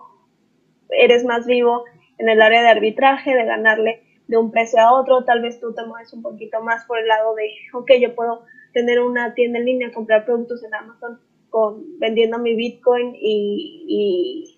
eres 0.90 1.24
más 1.24 1.46
vivo 1.46 1.84
en 2.18 2.28
el 2.28 2.40
área 2.40 2.62
de 2.62 2.68
arbitraje, 2.68 3.34
de 3.34 3.44
ganarle 3.44 4.02
de 4.26 4.36
un 4.36 4.50
precio 4.50 4.80
a 4.80 4.92
otro, 4.92 5.24
tal 5.24 5.42
vez 5.42 5.60
tú 5.60 5.72
te 5.74 5.84
mueves 5.84 6.12
un 6.12 6.22
poquito 6.22 6.60
más 6.62 6.84
por 6.86 6.98
el 6.98 7.06
lado 7.06 7.34
de, 7.34 7.48
ok, 7.72 7.92
yo 8.00 8.14
puedo 8.14 8.44
tener 8.72 9.00
una 9.00 9.34
tienda 9.34 9.58
en 9.58 9.66
línea, 9.66 9.92
comprar 9.92 10.24
productos 10.24 10.64
en 10.64 10.74
Amazon 10.74 11.20
con, 11.50 11.98
vendiendo 11.98 12.38
mi 12.38 12.54
Bitcoin 12.54 13.14
y, 13.14 14.56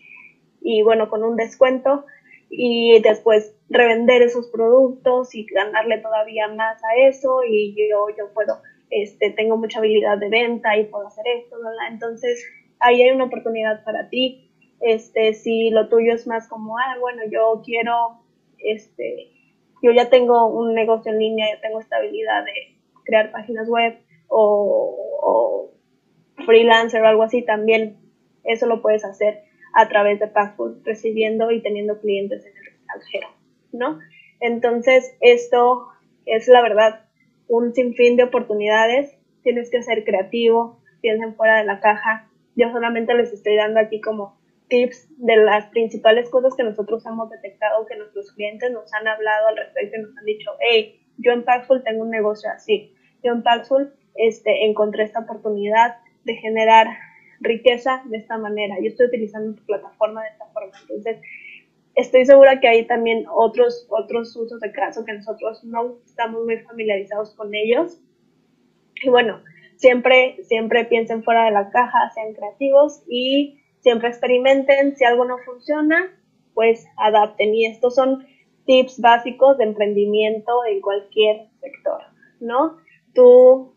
y 0.60 0.82
bueno, 0.82 1.08
con 1.08 1.22
un 1.22 1.36
descuento 1.36 2.04
y 2.50 3.00
después 3.02 3.54
revender 3.68 4.22
esos 4.22 4.48
productos 4.48 5.34
y 5.34 5.44
ganarle 5.46 5.98
todavía 5.98 6.48
más 6.48 6.82
a 6.84 7.08
eso 7.08 7.40
y 7.48 7.74
yo, 7.90 8.06
yo 8.16 8.32
puedo, 8.32 8.60
este, 8.90 9.30
tengo 9.30 9.56
mucha 9.56 9.78
habilidad 9.78 10.18
de 10.18 10.28
venta 10.28 10.76
y 10.76 10.84
puedo 10.84 11.06
hacer 11.06 11.24
esto, 11.38 11.56
entonces 11.90 12.44
ahí 12.80 13.02
hay 13.02 13.10
una 13.10 13.24
oportunidad 13.24 13.84
para 13.84 14.08
ti, 14.08 14.47
este, 14.80 15.34
si 15.34 15.70
lo 15.70 15.88
tuyo 15.88 16.14
es 16.14 16.26
más 16.26 16.48
como, 16.48 16.78
ah, 16.78 16.96
bueno, 17.00 17.22
yo 17.30 17.62
quiero, 17.64 18.20
este, 18.58 19.30
yo 19.82 19.92
ya 19.92 20.10
tengo 20.10 20.46
un 20.46 20.74
negocio 20.74 21.12
en 21.12 21.18
línea, 21.18 21.54
yo 21.54 21.60
tengo 21.60 21.80
esta 21.80 21.96
habilidad 21.96 22.44
de 22.44 22.76
crear 23.04 23.30
páginas 23.32 23.68
web 23.68 23.98
o, 24.28 24.96
o 25.22 25.72
freelancer 26.44 27.02
o 27.02 27.06
algo 27.06 27.22
así, 27.22 27.42
también 27.42 27.96
eso 28.44 28.66
lo 28.66 28.82
puedes 28.82 29.04
hacer 29.04 29.42
a 29.74 29.88
través 29.88 30.18
de 30.20 30.28
Passport, 30.28 30.84
recibiendo 30.84 31.50
y 31.50 31.62
teniendo 31.62 32.00
clientes 32.00 32.44
en 32.44 32.56
el 32.56 32.68
extranjero, 32.68 33.28
¿no? 33.72 33.98
Entonces, 34.40 35.14
esto 35.20 35.88
es 36.26 36.48
la 36.48 36.62
verdad 36.62 37.04
un 37.48 37.74
sinfín 37.74 38.16
de 38.16 38.24
oportunidades. 38.24 39.14
Tienes 39.42 39.70
que 39.70 39.82
ser 39.82 40.04
creativo, 40.04 40.80
piensen 41.00 41.34
fuera 41.34 41.58
de 41.58 41.64
la 41.64 41.80
caja. 41.80 42.28
Yo 42.54 42.70
solamente 42.70 43.14
les 43.14 43.32
estoy 43.32 43.56
dando 43.56 43.80
aquí 43.80 44.00
como 44.00 44.37
tips 44.68 45.08
de 45.18 45.36
las 45.36 45.66
principales 45.66 46.28
cosas 46.30 46.54
que 46.56 46.62
nosotros 46.62 47.04
hemos 47.06 47.30
detectado 47.30 47.86
que 47.86 47.96
nuestros 47.96 48.32
clientes 48.32 48.70
nos 48.70 48.92
han 48.94 49.08
hablado 49.08 49.48
al 49.48 49.56
respecto 49.56 49.96
y 49.96 50.02
nos 50.02 50.16
han 50.16 50.24
dicho, 50.24 50.50
hey, 50.60 51.00
yo 51.18 51.32
en 51.32 51.44
Paxful 51.44 51.82
tengo 51.82 52.04
un 52.04 52.10
negocio 52.10 52.50
así. 52.50 52.94
Yo 53.22 53.32
en 53.32 53.42
Paxful 53.42 53.92
este, 54.14 54.66
encontré 54.66 55.04
esta 55.04 55.20
oportunidad 55.20 55.96
de 56.24 56.34
generar 56.36 56.86
riqueza 57.40 58.02
de 58.06 58.18
esta 58.18 58.38
manera. 58.38 58.76
Yo 58.80 58.88
estoy 58.88 59.06
utilizando 59.06 59.54
tu 59.54 59.64
plataforma 59.64 60.22
de 60.22 60.28
esta 60.30 60.46
forma. 60.46 60.72
Entonces, 60.82 61.18
estoy 61.94 62.26
segura 62.26 62.60
que 62.60 62.68
hay 62.68 62.86
también 62.86 63.26
otros, 63.28 63.86
otros 63.90 64.34
usos 64.36 64.60
de 64.60 64.72
caso 64.72 65.04
que 65.04 65.14
nosotros 65.14 65.64
no 65.64 65.96
estamos 66.04 66.44
muy 66.44 66.58
familiarizados 66.58 67.34
con 67.34 67.54
ellos. 67.54 68.00
Y 69.02 69.08
bueno, 69.08 69.42
siempre, 69.76 70.36
siempre 70.42 70.84
piensen 70.84 71.22
fuera 71.22 71.44
de 71.44 71.52
la 71.52 71.70
caja, 71.70 72.10
sean 72.14 72.34
creativos 72.34 73.02
y 73.08 73.60
siempre 73.88 74.10
experimenten. 74.10 74.96
Si 74.96 75.04
algo 75.06 75.24
no 75.24 75.38
funciona, 75.38 76.14
pues 76.52 76.86
adapten. 76.98 77.54
Y 77.54 77.64
estos 77.64 77.94
son 77.94 78.26
tips 78.66 79.00
básicos 79.00 79.56
de 79.56 79.64
emprendimiento 79.64 80.52
en 80.66 80.82
cualquier 80.82 81.46
sector, 81.62 82.02
¿no? 82.38 82.76
Tú, 83.14 83.72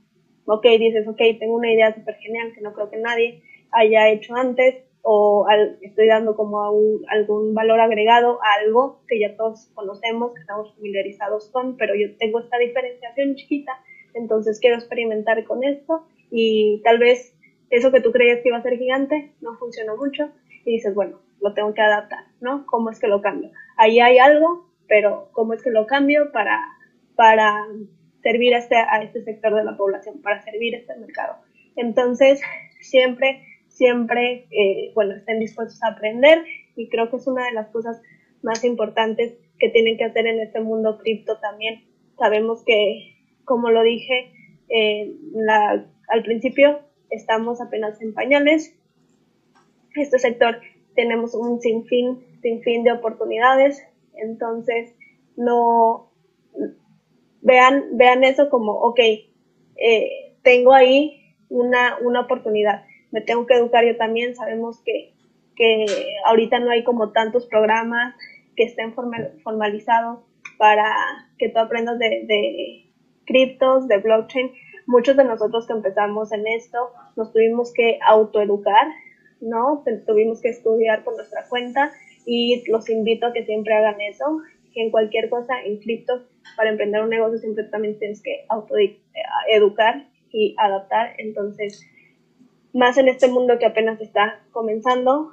ok, 0.46 0.66
dices, 0.78 1.08
ok, 1.08 1.22
tengo 1.40 1.56
una 1.56 1.72
idea 1.72 1.96
súper 1.96 2.16
genial 2.16 2.52
que 2.54 2.60
no 2.60 2.74
creo 2.74 2.90
que 2.90 2.98
nadie 2.98 3.42
haya 3.72 4.10
hecho 4.10 4.36
antes 4.36 4.84
o 5.02 5.48
estoy 5.82 6.08
dando 6.08 6.36
como 6.36 6.62
algún 7.08 7.54
valor 7.54 7.80
agregado 7.80 8.38
a 8.44 8.60
algo 8.66 9.00
que 9.08 9.18
ya 9.18 9.38
todos 9.38 9.72
conocemos, 9.74 10.34
que 10.34 10.42
estamos 10.42 10.76
familiarizados 10.76 11.50
con, 11.52 11.78
pero 11.78 11.96
yo 11.96 12.18
tengo 12.18 12.42
esta 12.42 12.58
diferenciación 12.58 13.36
chiquita, 13.36 13.72
entonces 14.14 14.60
quiero 14.60 14.76
experimentar 14.76 15.46
con 15.46 15.64
esto 15.64 16.06
y 16.30 16.82
tal 16.84 17.00
vez 17.00 17.34
eso 17.72 17.92
que 17.92 18.02
tú 18.02 18.12
creías 18.12 18.42
que 18.42 18.50
iba 18.50 18.58
a 18.58 18.62
ser 18.62 18.78
gigante 18.78 19.34
no 19.42 19.58
funcionó 19.58 19.98
mucho 19.98 20.32
y 20.66 20.74
dices, 20.74 20.94
bueno, 20.94 21.20
lo 21.42 21.54
tengo 21.54 21.74
que 21.74 21.82
adaptar, 21.82 22.26
¿no? 22.40 22.66
¿Cómo 22.68 22.92
es 22.92 23.00
que 23.00 23.08
lo 23.08 23.22
cambio? 23.22 23.50
Ahí 23.78 24.00
hay 24.00 24.20
algo, 24.20 24.70
pero 24.88 25.30
¿cómo 25.32 25.54
es 25.54 25.64
que 25.64 25.72
lo 25.72 25.88
cambio 25.88 26.32
para, 26.32 26.62
para 27.16 27.66
servir 28.22 28.54
a 28.54 28.60
este, 28.60 28.76
a 28.76 29.02
este 29.02 29.24
sector 29.24 29.56
de 29.56 29.64
la 29.64 29.76
población, 29.76 30.22
para 30.22 30.42
servir 30.44 30.76
a 30.76 30.80
este 30.80 30.96
mercado? 30.98 31.38
Entonces, 31.76 32.42
siempre 32.80 33.44
siempre, 33.72 34.48
eh, 34.52 34.92
bueno, 34.94 35.16
estén 35.16 35.40
dispuestos 35.40 35.82
a 35.84 35.90
aprender 35.90 36.44
y 36.76 36.90
creo 36.90 37.10
que 37.10 37.18
es 37.18 37.28
una 37.28 37.46
de 37.46 37.54
las 37.54 37.70
cosas 37.70 38.02
más 38.44 38.64
importantes 38.64 39.34
que 39.60 39.70
tienen 39.70 39.98
que 39.98 40.04
hacer 40.04 40.28
en 40.28 40.40
este 40.40 40.60
mundo 40.60 40.98
cripto 41.00 41.40
también. 41.40 41.86
Sabemos 42.18 42.64
que, 42.66 43.16
como 43.46 43.70
lo 43.72 43.84
dije 43.84 44.34
eh, 44.70 45.14
al 45.48 46.24
principio, 46.24 46.82
estamos 47.12 47.62
apenas 47.62 48.02
en 48.02 48.14
pañales. 48.14 48.76
Este 49.96 50.18
sector 50.18 50.60
tenemos 50.96 51.36
un 51.36 51.62
sinfín, 51.62 52.26
sinfín 52.42 52.84
de 52.84 52.94
oportunidades, 52.94 53.84
entonces 54.16 54.96
no 55.36 56.12
vean, 57.42 57.86
vean 57.94 58.24
eso 58.24 58.50
como, 58.50 58.74
ok, 58.74 59.00
eh, 59.00 60.36
tengo 60.42 60.74
ahí 60.74 61.36
una, 61.50 61.98
una 62.02 62.22
oportunidad, 62.22 62.86
me 63.12 63.22
tengo 63.22 63.46
que 63.46 63.56
educar 63.56 63.86
yo 63.86 63.98
también, 63.98 64.36
sabemos 64.36 64.82
que, 64.84 65.14
que 65.56 65.86
ahorita 66.26 66.60
no 66.60 66.72
hay 66.72 66.84
como 66.84 67.12
tantos 67.12 67.46
programas 67.46 68.16
que 68.56 68.64
estén 68.64 68.94
formalizados 69.44 70.20
para 70.58 70.94
que 71.38 71.50
tú 71.50 71.60
aprendas 71.60 72.00
de 72.00 72.92
criptos, 73.26 73.88
de 73.88 73.98
blockchain. 73.98 74.52
Muchos 74.92 75.16
de 75.16 75.24
nosotros 75.24 75.66
que 75.68 75.72
empezamos 75.72 76.34
en 76.34 76.46
esto 76.48 76.78
nos 77.16 77.32
tuvimos 77.32 77.72
que 77.72 77.98
autoeducar, 78.06 78.88
¿no? 79.40 79.86
Tuvimos 80.06 80.42
que 80.42 80.50
estudiar 80.50 81.06
por 81.06 81.16
nuestra 81.16 81.46
cuenta 81.48 81.94
y 82.26 82.62
los 82.70 82.90
invito 82.90 83.28
a 83.28 83.32
que 83.32 83.46
siempre 83.46 83.74
hagan 83.74 84.02
eso. 84.02 84.42
En 84.76 84.92
cualquier 84.92 85.30
cosa, 85.30 85.54
en 85.64 85.78
criptos, 85.78 86.24
para 86.58 86.72
emprender 86.72 87.02
un 87.04 87.10
negocio 87.10 87.38
siempre 87.38 87.64
también 87.64 87.98
tienes 88.00 88.22
que 88.22 88.44
autoeducar 88.50 90.08
y 90.30 90.56
adaptar. 90.58 91.14
Entonces, 91.20 91.88
más 92.74 92.98
en 92.98 93.08
este 93.08 93.30
mundo 93.30 93.60
que 93.60 93.68
apenas 93.68 94.02
está 94.02 94.42
comenzando, 94.52 95.32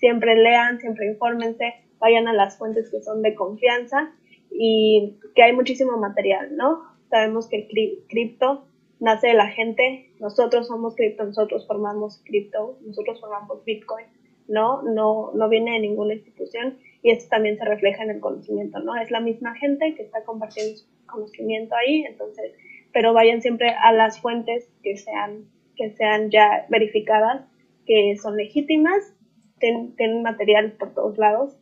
siempre 0.00 0.34
lean, 0.34 0.80
siempre 0.80 1.06
infórmense, 1.06 1.74
vayan 2.00 2.26
a 2.26 2.32
las 2.32 2.58
fuentes 2.58 2.90
que 2.90 3.00
son 3.02 3.22
de 3.22 3.36
confianza 3.36 4.10
y 4.50 5.14
que 5.36 5.44
hay 5.44 5.52
muchísimo 5.52 5.96
material, 5.96 6.56
¿no? 6.56 6.82
Sabemos 7.08 7.48
que 7.48 7.68
cripto 8.08 8.65
nace 9.00 9.28
de 9.28 9.34
la 9.34 9.48
gente, 9.48 10.10
nosotros 10.20 10.68
somos 10.68 10.94
cripto, 10.96 11.24
nosotros 11.24 11.66
formamos 11.66 12.22
cripto, 12.24 12.78
nosotros 12.84 13.20
formamos 13.20 13.64
Bitcoin, 13.64 14.06
¿no? 14.48 14.82
No, 14.82 15.32
no 15.34 15.48
viene 15.48 15.72
de 15.72 15.80
ninguna 15.80 16.14
institución 16.14 16.78
y 17.02 17.10
esto 17.10 17.28
también 17.30 17.58
se 17.58 17.64
refleja 17.64 18.02
en 18.02 18.10
el 18.10 18.20
conocimiento, 18.20 18.80
¿no? 18.80 18.96
Es 18.96 19.10
la 19.10 19.20
misma 19.20 19.54
gente 19.54 19.94
que 19.94 20.02
está 20.02 20.24
compartiendo 20.24 20.76
su 20.76 20.86
conocimiento 21.06 21.74
ahí, 21.76 22.04
entonces, 22.04 22.52
pero 22.92 23.12
vayan 23.12 23.42
siempre 23.42 23.70
a 23.70 23.92
las 23.92 24.20
fuentes 24.20 24.68
que 24.82 24.96
sean, 24.96 25.44
que 25.76 25.90
sean 25.90 26.30
ya 26.30 26.66
verificadas, 26.68 27.46
que 27.86 28.16
son 28.16 28.36
legítimas, 28.36 29.14
tienen 29.58 30.22
material 30.22 30.72
por 30.72 30.92
todos 30.92 31.16
lados 31.16 31.56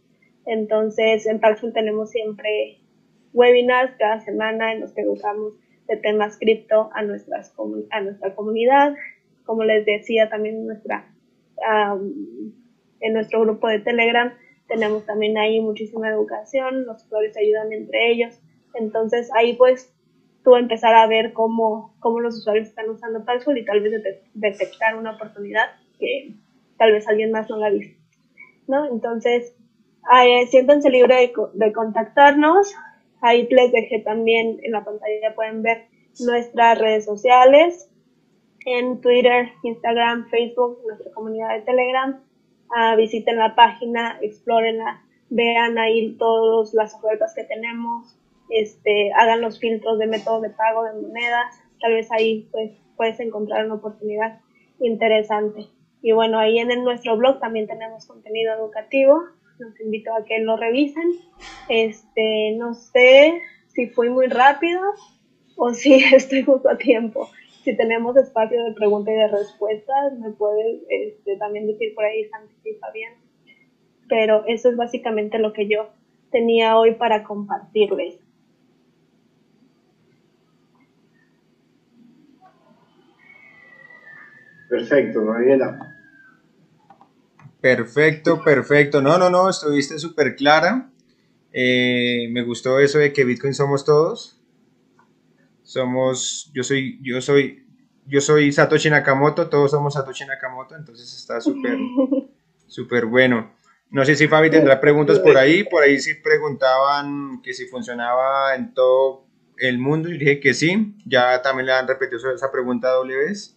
entonces, 0.47 1.27
en 1.27 1.41
Paxful 1.41 1.73
tenemos 1.73 2.11
siempre 2.11 2.79
webinars 3.33 3.97
cada 3.99 4.21
semana 4.21 4.73
en 4.73 4.81
los 4.81 4.93
que 4.93 5.03
educamos 5.03 5.55
de 5.87 5.97
temas 5.97 6.39
cripto 6.39 6.91
a, 6.95 7.03
nuestras, 7.03 7.55
a 7.91 8.01
nuestra 8.01 8.35
comunidad. 8.35 8.95
Como 9.45 9.65
les 9.65 9.85
decía, 9.85 10.29
también 10.29 10.57
en, 10.57 10.67
nuestra, 10.67 11.07
en 13.01 13.13
nuestro 13.13 13.41
grupo 13.41 13.69
de 13.69 13.81
Telegram 13.81 14.33
tenemos 14.67 15.05
también 15.05 15.37
ahí 15.37 15.61
muchísima 15.61 16.09
educación, 16.09 16.87
los 16.87 17.05
flores 17.07 17.37
ayudan 17.37 17.73
entre 17.73 18.11
ellos. 18.11 18.41
Entonces, 18.75 19.31
ahí 19.35 19.55
pues 19.55 19.95
tú 20.43 20.57
empezar 20.57 20.95
a 20.95 21.07
ver 21.07 21.33
cómo, 21.33 21.95
cómo 22.01 22.21
los 22.21 22.39
usuarios 22.39 22.69
están 22.69 22.89
usando 22.89 23.25
Paxful 23.25 23.59
y 23.59 23.65
tal 23.65 23.81
vez 23.81 24.03
detectar 24.33 24.97
una 24.97 25.13
oportunidad 25.17 25.67
que 25.99 26.35
tal 26.79 26.93
vez 26.93 27.07
alguien 27.07 27.31
más 27.31 27.49
no 27.51 27.59
la 27.59 27.67
ha 27.67 27.71
visto. 27.71 28.01
¿no? 28.67 28.87
Entonces, 28.87 29.55
Ay, 30.07 30.47
siéntanse 30.49 30.91
libres 30.91 31.31
de, 31.55 31.73
contactarnos. 31.73 32.75
Ahí 33.25 33.49
les 33.49 33.73
dejé 33.73 34.01
también 34.01 34.61
en 34.63 34.73
la 34.73 34.85
pantalla, 34.85 35.35
pueden 35.35 35.63
ver 35.63 35.87
nuestras 36.21 36.79
redes 36.79 37.07
sociales 37.07 37.91
en 38.67 39.01
Twitter, 39.01 39.49
Instagram, 39.63 40.29
Facebook, 40.29 40.79
nuestra 40.87 41.11
comunidad 41.13 41.55
de 41.55 41.63
Telegram. 41.63 42.23
Ah, 42.77 42.95
visiten 42.97 43.39
la 43.39 43.55
página, 43.55 44.19
explórenla, 44.21 45.03
vean 45.31 45.79
ahí 45.79 46.15
todas 46.19 46.75
las 46.75 46.95
ofertas 46.95 47.35
que 47.35 47.45
tenemos, 47.45 48.15
este, 48.51 49.11
hagan 49.15 49.41
los 49.41 49.59
filtros 49.59 49.99
de 49.99 50.07
método 50.07 50.43
de 50.43 50.51
pago 50.51 50.85
de 50.85 50.93
monedas. 50.93 51.63
Tal 51.81 51.95
vez 51.95 52.13
ahí 52.13 52.47
pues, 52.53 52.73
puedes 52.95 53.19
encontrar 53.21 53.65
una 53.65 53.77
oportunidad 53.77 54.41
interesante. 54.81 55.63
Y 56.03 56.13
bueno, 56.13 56.39
ahí 56.39 56.59
en 56.59 56.69
nuestro 56.85 57.17
blog 57.17 57.41
también 57.41 57.67
tenemos 57.67 58.07
contenido 58.07 58.53
educativo 58.53 59.23
los 59.59 59.81
invito 59.81 60.13
a 60.15 60.25
que 60.25 60.39
lo 60.41 60.57
revisen. 60.57 61.05
Este, 61.69 62.57
no 62.59 62.75
sé 62.75 63.41
si 63.69 63.89
fui 63.89 64.11
muy 64.11 64.27
rápido 64.27 64.81
o 65.57 65.73
si 65.73 65.95
estoy 66.15 66.43
justo 66.43 66.69
a 66.69 66.77
tiempo. 66.77 67.31
Si 67.63 67.77
tenemos 67.77 68.17
espacio 68.17 68.63
de 68.65 68.73
pregunta 68.73 69.11
y 69.11 69.15
de 69.15 69.29
respuestas, 69.29 70.19
me 70.19 70.31
puedes 70.31 70.83
este, 70.91 71.37
también 71.39 71.67
decir 71.67 71.95
por 71.95 72.05
ahí, 72.05 72.25
Santi, 72.29 72.55
si 72.63 72.71
está 72.71 72.91
bien. 72.91 73.15
Pero 74.09 74.45
eso 74.47 74.69
es 74.69 74.77
básicamente 74.77 75.39
lo 75.39 75.55
que 75.55 75.67
yo 75.67 75.89
tenía 76.31 76.77
hoy 76.77 76.95
para 76.95 77.23
compartirles. 77.23 78.19
Perfecto, 84.69 85.23
Mariela. 85.23 85.95
Perfecto, 87.61 88.43
perfecto. 88.43 89.01
No, 89.01 89.17
no, 89.17 89.31
no, 89.31 89.49
estuviste 89.49 89.99
súper 89.99 90.37
clara. 90.37 90.91
Eh, 91.57 92.27
me 92.33 92.43
gustó 92.43 92.81
eso 92.81 92.99
de 92.99 93.13
que 93.13 93.25
Bitcoin 93.25 93.55
somos 93.55 93.85
todos. 93.85 94.41
Somos, 95.63 96.51
yo 96.53 96.65
soy, 96.65 96.99
yo 97.01 97.21
soy, 97.21 97.65
yo 98.07 98.21
soy 98.21 98.53
Satoshi 98.53 98.91
Nakamoto, 98.91 99.49
todos 99.49 99.71
somos 99.71 99.95
Satoshi 99.95 100.27
Nakamoto, 100.27 100.75
entonces 100.75 101.15
está 101.17 101.41
súper, 101.41 101.79
súper 102.67 103.07
bueno. 103.07 103.55
No 103.89 104.05
sé 104.05 104.17
si 104.17 104.27
Fabi 104.27 104.51
tendrá 104.51 104.81
preguntas 104.81 105.21
por 105.21 105.37
ahí, 105.39 105.63
por 105.63 105.85
ahí 105.85 106.01
sí 106.01 106.15
preguntaban 106.15 107.41
que 107.43 107.55
si 107.55 107.67
funcionaba 107.67 108.57
en 108.57 108.75
todo 108.75 109.25
el 109.57 109.79
mundo, 109.79 110.09
y 110.09 110.19
dije 110.19 110.41
que 110.41 110.55
sí, 110.55 110.97
ya 111.07 111.41
también 111.41 111.67
le 111.67 111.73
han 111.73 111.87
repetido 111.87 112.35
esa 112.35 112.51
pregunta 112.51 112.91
doble 112.91 113.17
vez. 113.17 113.57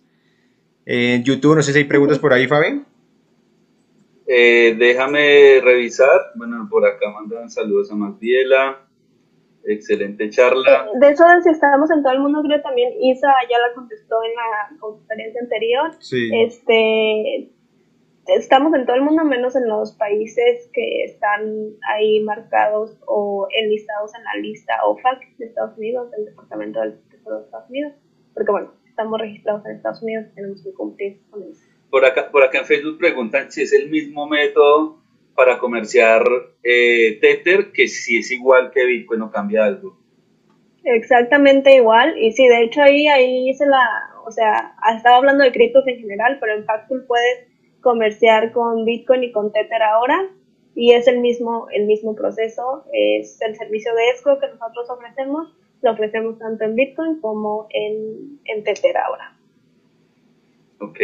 En 0.85 1.23
YouTube, 1.23 1.55
no 1.55 1.63
sé 1.63 1.73
si 1.73 1.79
hay 1.79 1.85
preguntas 1.85 2.19
por 2.19 2.31
ahí, 2.31 2.47
Fabi. 2.47 2.85
Eh, 4.27 4.75
déjame 4.77 5.61
revisar. 5.61 6.31
Bueno, 6.35 6.67
por 6.69 6.85
acá 6.85 7.09
mandan 7.11 7.49
saludos 7.49 7.91
a 7.91 7.95
Magdiela. 7.95 8.83
Excelente 9.63 10.29
charla. 10.29 10.87
De 10.99 11.09
eso, 11.09 11.25
si 11.43 11.49
estamos 11.49 11.91
en 11.91 12.01
todo 12.01 12.13
el 12.13 12.19
mundo, 12.19 12.41
creo 12.43 12.61
también 12.61 12.93
Isa 13.01 13.27
ya 13.49 13.57
la 13.59 13.73
contestó 13.73 14.15
en 14.23 14.31
la 14.35 14.79
conferencia 14.79 15.41
anterior. 15.41 15.91
Sí. 15.99 16.29
Este, 16.33 17.49
estamos 18.27 18.73
en 18.73 18.85
todo 18.85 18.95
el 18.95 19.01
mundo, 19.01 19.25
menos 19.25 19.55
en 19.55 19.67
los 19.67 19.93
países 19.93 20.69
que 20.73 21.03
están 21.03 21.71
ahí 21.89 22.21
marcados 22.21 22.97
o 23.07 23.47
enlistados 23.51 24.15
en 24.15 24.23
la 24.23 24.35
lista 24.35 24.73
OFAC 24.85 25.37
de 25.37 25.45
Estados 25.47 25.77
Unidos, 25.77 26.11
del 26.11 26.25
Departamento 26.25 26.79
del 26.79 26.99
Tesoro 27.09 27.39
de 27.39 27.45
Estados 27.45 27.69
Unidos. 27.69 27.93
Porque, 28.33 28.51
bueno, 28.51 28.73
estamos 28.87 29.19
registrados 29.19 29.65
en 29.65 29.75
Estados 29.75 30.01
Unidos, 30.01 30.27
tenemos 30.33 30.63
que 30.63 30.73
cumplir 30.73 31.19
con 31.29 31.43
eso. 31.43 31.66
Por 31.89 32.05
acá, 32.05 32.29
por 32.31 32.43
acá 32.43 32.59
en 32.59 32.65
Facebook 32.65 32.97
preguntan 32.97 33.51
si 33.51 33.61
es 33.61 33.73
el 33.73 33.89
mismo 33.89 34.27
método 34.27 35.01
para 35.35 35.59
comerciar 35.59 36.23
eh, 36.63 37.19
Tether, 37.21 37.71
que 37.71 37.87
si 37.87 38.17
es 38.17 38.31
igual 38.31 38.71
que 38.71 38.85
Bitcoin 38.85 39.21
o 39.21 39.31
cambia 39.31 39.65
algo. 39.65 39.95
Exactamente 40.83 41.75
igual, 41.75 42.17
y 42.17 42.31
sí, 42.31 42.47
de 42.47 42.63
hecho 42.63 42.81
ahí, 42.81 43.07
ahí 43.07 43.53
se 43.53 43.65
la, 43.65 43.85
o 44.25 44.31
sea, 44.31 44.75
estaba 44.95 45.17
hablando 45.17 45.43
de 45.43 45.51
criptos 45.51 45.85
en 45.85 45.99
general, 45.99 46.37
pero 46.39 46.53
en 46.53 46.65
Factul 46.65 47.05
puedes 47.05 47.47
comerciar 47.81 48.51
con 48.51 48.85
Bitcoin 48.85 49.25
y 49.25 49.31
con 49.31 49.51
Tether 49.51 49.83
ahora, 49.83 50.29
y 50.75 50.93
es 50.93 51.07
el 51.07 51.19
mismo, 51.19 51.67
el 51.71 51.85
mismo 51.85 52.15
proceso, 52.15 52.85
es 52.93 53.39
el 53.41 53.55
servicio 53.55 53.93
de 53.95 54.09
escrow 54.09 54.39
que 54.39 54.47
nosotros 54.47 54.89
ofrecemos, 54.89 55.53
lo 55.81 55.91
ofrecemos 55.91 56.39
tanto 56.39 56.63
en 56.63 56.75
Bitcoin 56.75 57.19
como 57.19 57.67
en, 57.69 58.39
en 58.45 58.63
Tether 58.63 58.97
ahora. 58.97 59.35
Ok. 60.79 60.99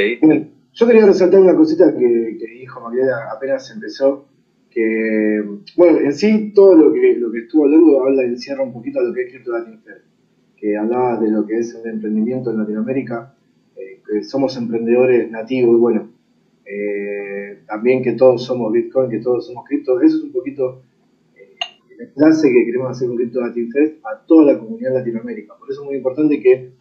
Yo 0.76 0.88
quería 0.88 1.06
resaltar 1.06 1.40
una 1.40 1.56
cosita 1.56 1.96
que, 1.96 2.36
dijo 2.52 2.82
María 2.82 3.32
apenas 3.32 3.70
empezó, 3.70 4.26
que, 4.72 5.44
bueno, 5.78 6.00
en 6.00 6.14
sí 6.14 6.52
todo 6.56 6.76
lo 6.76 6.92
que, 6.92 7.16
lo 7.16 7.32
que 7.32 7.42
estuvo 7.42 7.66
hablando 7.66 8.04
habla, 8.04 8.24
encierra 8.24 8.64
un 8.64 8.74
poquito 8.74 9.00
a 9.00 9.04
lo 9.04 9.14
que 9.14 9.22
es 9.22 9.32
Crypto 9.32 9.52
Latin 9.52 9.82
que 10.58 10.76
hablaba 10.76 11.20
de 11.20 11.30
lo 11.30 11.46
que 11.46 11.60
es 11.60 11.76
el 11.76 11.92
emprendimiento 11.92 12.50
en 12.50 12.58
Latinoamérica, 12.58 13.36
eh, 13.76 14.02
que 14.04 14.24
somos 14.24 14.58
emprendedores 14.58 15.30
nativos, 15.30 15.78
y 15.78 15.80
bueno, 15.80 16.12
eh, 16.66 17.60
también 17.68 18.02
que 18.02 18.14
todos 18.14 18.44
somos 18.44 18.72
Bitcoin, 18.72 19.12
que 19.12 19.20
todos 19.20 19.46
somos 19.46 19.66
cripto, 19.68 20.02
eso 20.02 20.18
es 20.18 20.24
un 20.24 20.32
poquito 20.32 20.82
eh, 21.36 21.56
enlace 22.16 22.50
que 22.50 22.66
queremos 22.66 22.90
hacer 22.90 23.10
con 23.10 23.18
Crypto 23.18 23.42
Latin 23.42 23.70
Fest 23.72 24.04
a 24.06 24.26
toda 24.26 24.54
la 24.54 24.60
comunidad 24.60 24.94
Latinoamérica. 24.96 25.54
Por 25.60 25.70
eso 25.70 25.82
es 25.82 25.86
muy 25.86 25.98
importante 25.98 26.42
que 26.42 26.72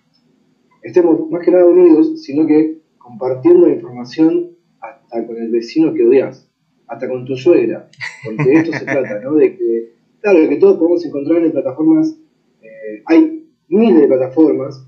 estemos 0.83 1.29
más 1.29 1.45
que 1.45 1.51
nada 1.51 1.67
unidos, 1.67 2.23
sino 2.23 2.47
que 2.47 2.82
compartiendo 3.03 3.69
información 3.69 4.51
hasta 4.81 5.27
con 5.27 5.37
el 5.37 5.51
vecino 5.51 5.93
que 5.95 6.05
odias, 6.05 6.49
hasta 6.87 7.09
con 7.09 7.25
tu 7.25 7.37
suegra. 7.37 7.89
porque 8.25 8.45
de 8.45 8.55
esto 8.55 8.73
se 8.73 8.85
trata, 8.85 9.21
¿no? 9.21 9.35
De 9.35 9.57
que, 9.57 9.93
claro, 10.21 10.49
que 10.49 10.57
todos 10.57 10.79
podemos 10.79 11.05
encontrar 11.05 11.43
en 11.43 11.53
plataformas, 11.53 12.17
eh, 12.63 13.03
hay 13.07 13.49
miles 13.69 14.01
de 14.03 14.07
plataformas 14.07 14.87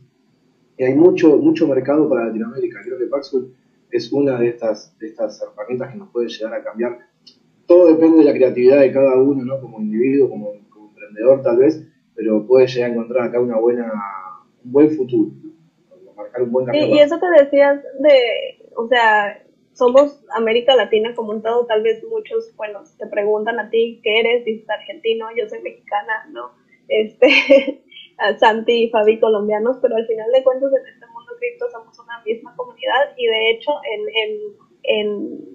y 0.77 0.85
hay 0.85 0.95
mucho, 0.95 1.37
mucho 1.39 1.69
mercado 1.69 2.09
para 2.09 2.27
Latinoamérica. 2.27 2.81
Creo 2.85 2.99
que 2.99 3.07
Paxful 3.07 3.55
es 3.91 4.13
una 4.13 4.39
de 4.41 4.49
estas, 4.49 4.99
de 4.99 5.07
estas 5.07 5.41
herramientas 5.41 5.93
que 5.93 5.99
nos 5.99 6.11
puede 6.11 6.29
llegar 6.29 6.55
a 6.55 6.65
cambiar. 6.65 6.99
Todo 7.67 7.89
depende 7.89 8.19
de 8.19 8.25
la 8.25 8.33
creatividad 8.35 8.81
de 8.81 8.93
cada 8.93 9.17
uno, 9.17 9.45
¿no? 9.45 9.61
Como 9.61 9.81
individuo, 9.81 10.29
como, 10.29 10.53
emprendedor 10.53 11.43
tal 11.43 11.59
vez, 11.59 11.87
pero 12.15 12.47
puede 12.47 12.67
llegar 12.67 12.91
a 12.91 12.93
encontrar 12.93 13.29
acá 13.29 13.41
una 13.41 13.59
buena, 13.59 13.93
un 14.65 14.73
buen 14.73 14.91
futuro, 14.91 15.31
marcar 16.17 16.43
un 16.43 16.53
buen 16.53 16.67
camino. 16.67 16.87
y 16.87 16.99
eso 16.99 17.19
que 17.21 17.43
decías 17.43 17.83
de, 17.99 18.71
o 18.77 18.87
sea, 18.89 19.41
somos 19.75 20.25
América 20.31 20.75
Latina 20.77 21.15
como 21.15 21.33
un 21.33 21.43
todo, 21.43 21.67
tal 21.67 21.83
vez 21.83 22.03
muchos, 22.05 22.55
bueno, 22.57 22.83
te 22.99 23.07
preguntan 23.07 23.59
a 23.59 23.71
ti 23.71 24.01
qué 24.03 24.21
eres, 24.21 24.45
dices 24.45 24.69
argentino, 24.71 25.27
yo 25.37 25.49
soy 25.49 25.61
mexicana, 25.63 26.27
¿no? 26.31 26.53
Este, 26.89 27.29
Santi 28.39 28.85
y 28.85 28.91
Fabi 28.91 29.19
colombianos, 29.19 29.79
pero 29.83 29.97
al 29.97 30.07
final 30.07 30.31
de 30.33 30.45
cuentas 30.45 30.71
en 30.73 30.95
este 30.95 31.07
mundo 31.07 31.33
cripto 31.39 31.67
somos 31.71 31.99
una 31.99 32.23
misma 32.25 32.55
comunidad 32.57 33.15
y 33.17 33.27
de 33.27 33.51
hecho 33.51 33.73
en, 33.93 34.51
en, 34.83 35.55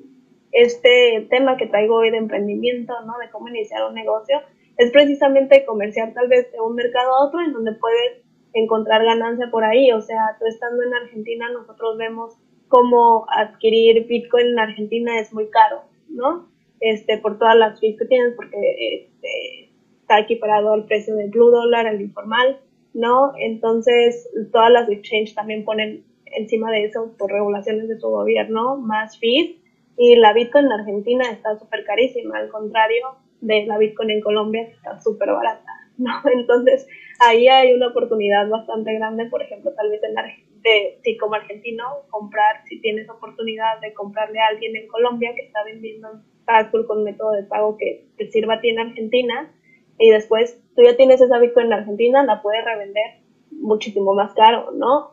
este 0.51 1.27
tema 1.29 1.57
que 1.57 1.67
traigo 1.67 1.97
hoy 1.97 2.09
de 2.09 2.17
emprendimiento, 2.17 2.93
¿no? 3.05 3.19
De 3.19 3.29
cómo 3.29 3.49
iniciar 3.49 3.87
un 3.87 3.93
negocio, 3.93 4.41
es 4.77 4.91
precisamente 4.91 5.63
comerciar 5.63 6.11
tal 6.15 6.27
vez 6.27 6.51
de 6.51 6.59
un 6.59 6.73
mercado 6.73 7.13
a 7.13 7.27
otro 7.27 7.39
en 7.39 7.53
donde 7.53 7.73
puedes 7.73 8.23
encontrar 8.53 9.03
ganancia 9.03 9.49
por 9.51 9.63
ahí, 9.63 9.91
o 9.91 10.01
sea, 10.01 10.35
tú 10.39 10.45
estando 10.45 10.83
en 10.83 10.93
Argentina 10.93 11.49
nosotros 11.51 11.97
vemos 11.97 12.35
cómo 12.67 13.25
adquirir 13.29 14.05
Bitcoin 14.07 14.47
en 14.47 14.59
Argentina 14.59 15.19
es 15.19 15.33
muy 15.33 15.49
caro, 15.49 15.83
¿no? 16.07 16.47
Este, 16.79 17.17
por 17.17 17.37
todas 17.37 17.55
las 17.55 17.79
fees 17.79 17.97
que 17.97 18.05
tienes, 18.05 18.33
porque 18.35 18.57
este, 18.95 19.69
está 20.01 20.19
equiparado 20.19 20.73
al 20.73 20.85
precio 20.85 21.15
del 21.15 21.29
Blue 21.29 21.51
Dollar, 21.51 21.87
al 21.87 21.99
informal, 21.99 22.59
¿no? 22.93 23.33
Entonces, 23.37 24.29
todas 24.51 24.71
las 24.71 24.89
exchanges 24.89 25.35
también 25.35 25.65
ponen 25.65 26.03
encima 26.25 26.71
de 26.71 26.85
eso, 26.85 27.13
por 27.17 27.31
regulaciones 27.31 27.87
de 27.89 27.99
su 27.99 28.07
gobierno, 28.07 28.77
más 28.77 29.19
fees. 29.19 29.55
Y 29.97 30.15
la 30.15 30.31
Bitcoin 30.31 30.65
en 30.65 30.71
Argentina 30.71 31.29
está 31.29 31.57
súper 31.59 31.83
carísima, 31.83 32.37
al 32.37 32.49
contrario 32.49 33.17
de 33.41 33.65
la 33.65 33.77
Bitcoin 33.77 34.11
en 34.11 34.21
Colombia, 34.21 34.61
está 34.63 34.99
súper 35.01 35.29
barata, 35.29 35.68
¿no? 35.99 36.11
Entonces, 36.33 36.87
ahí 37.19 37.47
hay 37.47 37.73
una 37.73 37.87
oportunidad 37.89 38.49
bastante 38.49 38.93
grande, 38.95 39.25
por 39.25 39.41
ejemplo, 39.41 39.71
tal 39.75 39.89
vez 39.89 40.01
en 40.03 40.15
de, 40.61 40.99
si 41.03 41.17
como 41.17 41.35
argentino, 41.35 41.83
comprar, 42.09 42.63
si 42.67 42.81
tienes 42.81 43.09
oportunidad 43.09 43.79
de 43.81 43.93
comprarle 43.93 44.39
a 44.39 44.47
alguien 44.47 44.75
en 44.75 44.87
Colombia 44.87 45.33
que 45.35 45.45
está 45.45 45.63
vendiendo 45.63 46.21
Paxful 46.45 46.85
con 46.85 47.03
método 47.03 47.31
de 47.31 47.43
pago 47.43 47.77
que 47.77 48.07
te 48.17 48.29
sirva 48.31 48.55
a 48.55 48.61
ti 48.61 48.69
en 48.69 48.79
Argentina, 48.79 49.53
y 49.99 50.09
después 50.09 50.59
tú 50.75 50.83
ya 50.83 50.95
tienes 50.95 51.21
esa 51.21 51.39
Bitcoin 51.39 51.67
en 51.67 51.73
Argentina, 51.73 52.23
la 52.23 52.41
puedes 52.41 52.63
revender 52.63 53.21
muchísimo 53.51 54.13
más 54.13 54.33
caro, 54.33 54.71
¿no? 54.71 55.11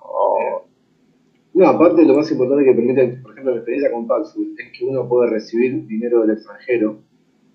No, 1.54 1.66
aparte 1.66 2.04
lo 2.04 2.14
más 2.14 2.30
importante 2.30 2.64
que 2.64 2.72
permite, 2.72 3.18
por 3.22 3.32
ejemplo, 3.32 3.52
la 3.52 3.58
experiencia 3.58 3.90
con 3.90 4.06
Paxful 4.06 4.54
es 4.58 4.78
que 4.78 4.84
uno 4.84 5.08
puede 5.08 5.30
recibir 5.30 5.86
dinero 5.86 6.20
del 6.20 6.36
extranjero. 6.36 6.98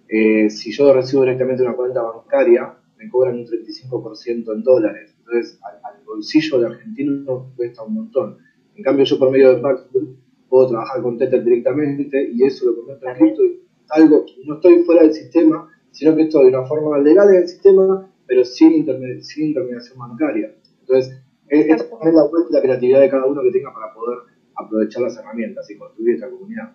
Eh, 0.10 0.50
si 0.50 0.72
yo 0.72 0.91
recibo 0.94 1.22
directamente 1.22 1.63
una 1.63 1.76
cuenta 1.76 2.02
bancaria, 2.02 2.74
me 3.02 3.10
cobran 3.10 3.40
un 3.40 3.48
35% 3.48 4.54
en 4.54 4.64
dólares. 4.64 5.16
Entonces, 5.20 5.60
al, 5.64 6.04
bolsillo 6.06 6.60
del 6.60 6.74
argentino 6.74 7.52
cuesta 7.56 7.84
un 7.84 7.94
montón. 7.94 8.38
En 8.76 8.84
cambio, 8.84 9.06
yo 9.06 9.18
por 9.18 9.32
medio 9.32 9.56
de 9.56 9.62
Paxful 9.62 10.18
puedo 10.50 10.68
trabajar 10.68 11.02
con 11.02 11.18
Tether 11.18 11.44
directamente 11.44 12.32
y 12.34 12.44
eso 12.44 12.66
lo 12.66 12.76
convierto 12.76 13.08
en 13.08 13.16
cripto. 13.16 13.42
Algo, 13.90 14.26
no 14.46 14.56
estoy 14.56 14.84
fuera 14.84 15.04
del 15.04 15.14
sistema, 15.14 15.70
sino 15.92 16.16
que 16.16 16.24
estoy 16.24 16.52
de 16.52 16.58
una 16.58 16.68
forma 16.68 16.98
legal 17.00 17.30
en 17.30 17.44
el 17.44 17.48
sistema, 17.48 18.12
pero 18.28 18.44
sin, 18.44 18.74
intermediación 18.74 19.98
bancaria. 19.98 20.54
Entonces, 20.82 21.18
es, 21.48 21.68
es 21.68 21.84
poner 21.84 22.14
la 22.14 22.28
vuelta 22.28 22.50
y 22.50 22.54
la 22.54 22.62
creatividad 22.62 23.00
de 23.00 23.10
cada 23.10 23.26
uno 23.26 23.42
que 23.42 23.52
tenga 23.52 23.74
para 23.74 23.94
poder 23.94 24.20
aprovechar 24.56 25.04
las 25.04 25.18
herramientas 25.18 25.70
y 25.72 25.78
construir 25.78 26.16
esta 26.16 26.30
comunidad. 26.30 26.74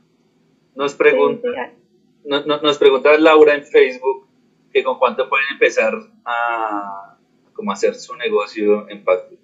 Nos 0.75 0.95
pregunta, 0.95 1.49
nos 2.25 2.79
pregunta 2.79 3.19
Laura 3.19 3.55
en 3.55 3.65
Facebook 3.65 4.26
que 4.73 4.83
con 4.83 4.99
cuánto 4.99 5.29
pueden 5.29 5.47
empezar 5.53 5.93
a 6.25 7.17
como 7.53 7.73
hacer 7.73 7.95
su 7.95 8.15
negocio 8.17 8.89
en 8.91 9.03
Paxful. 9.03 9.39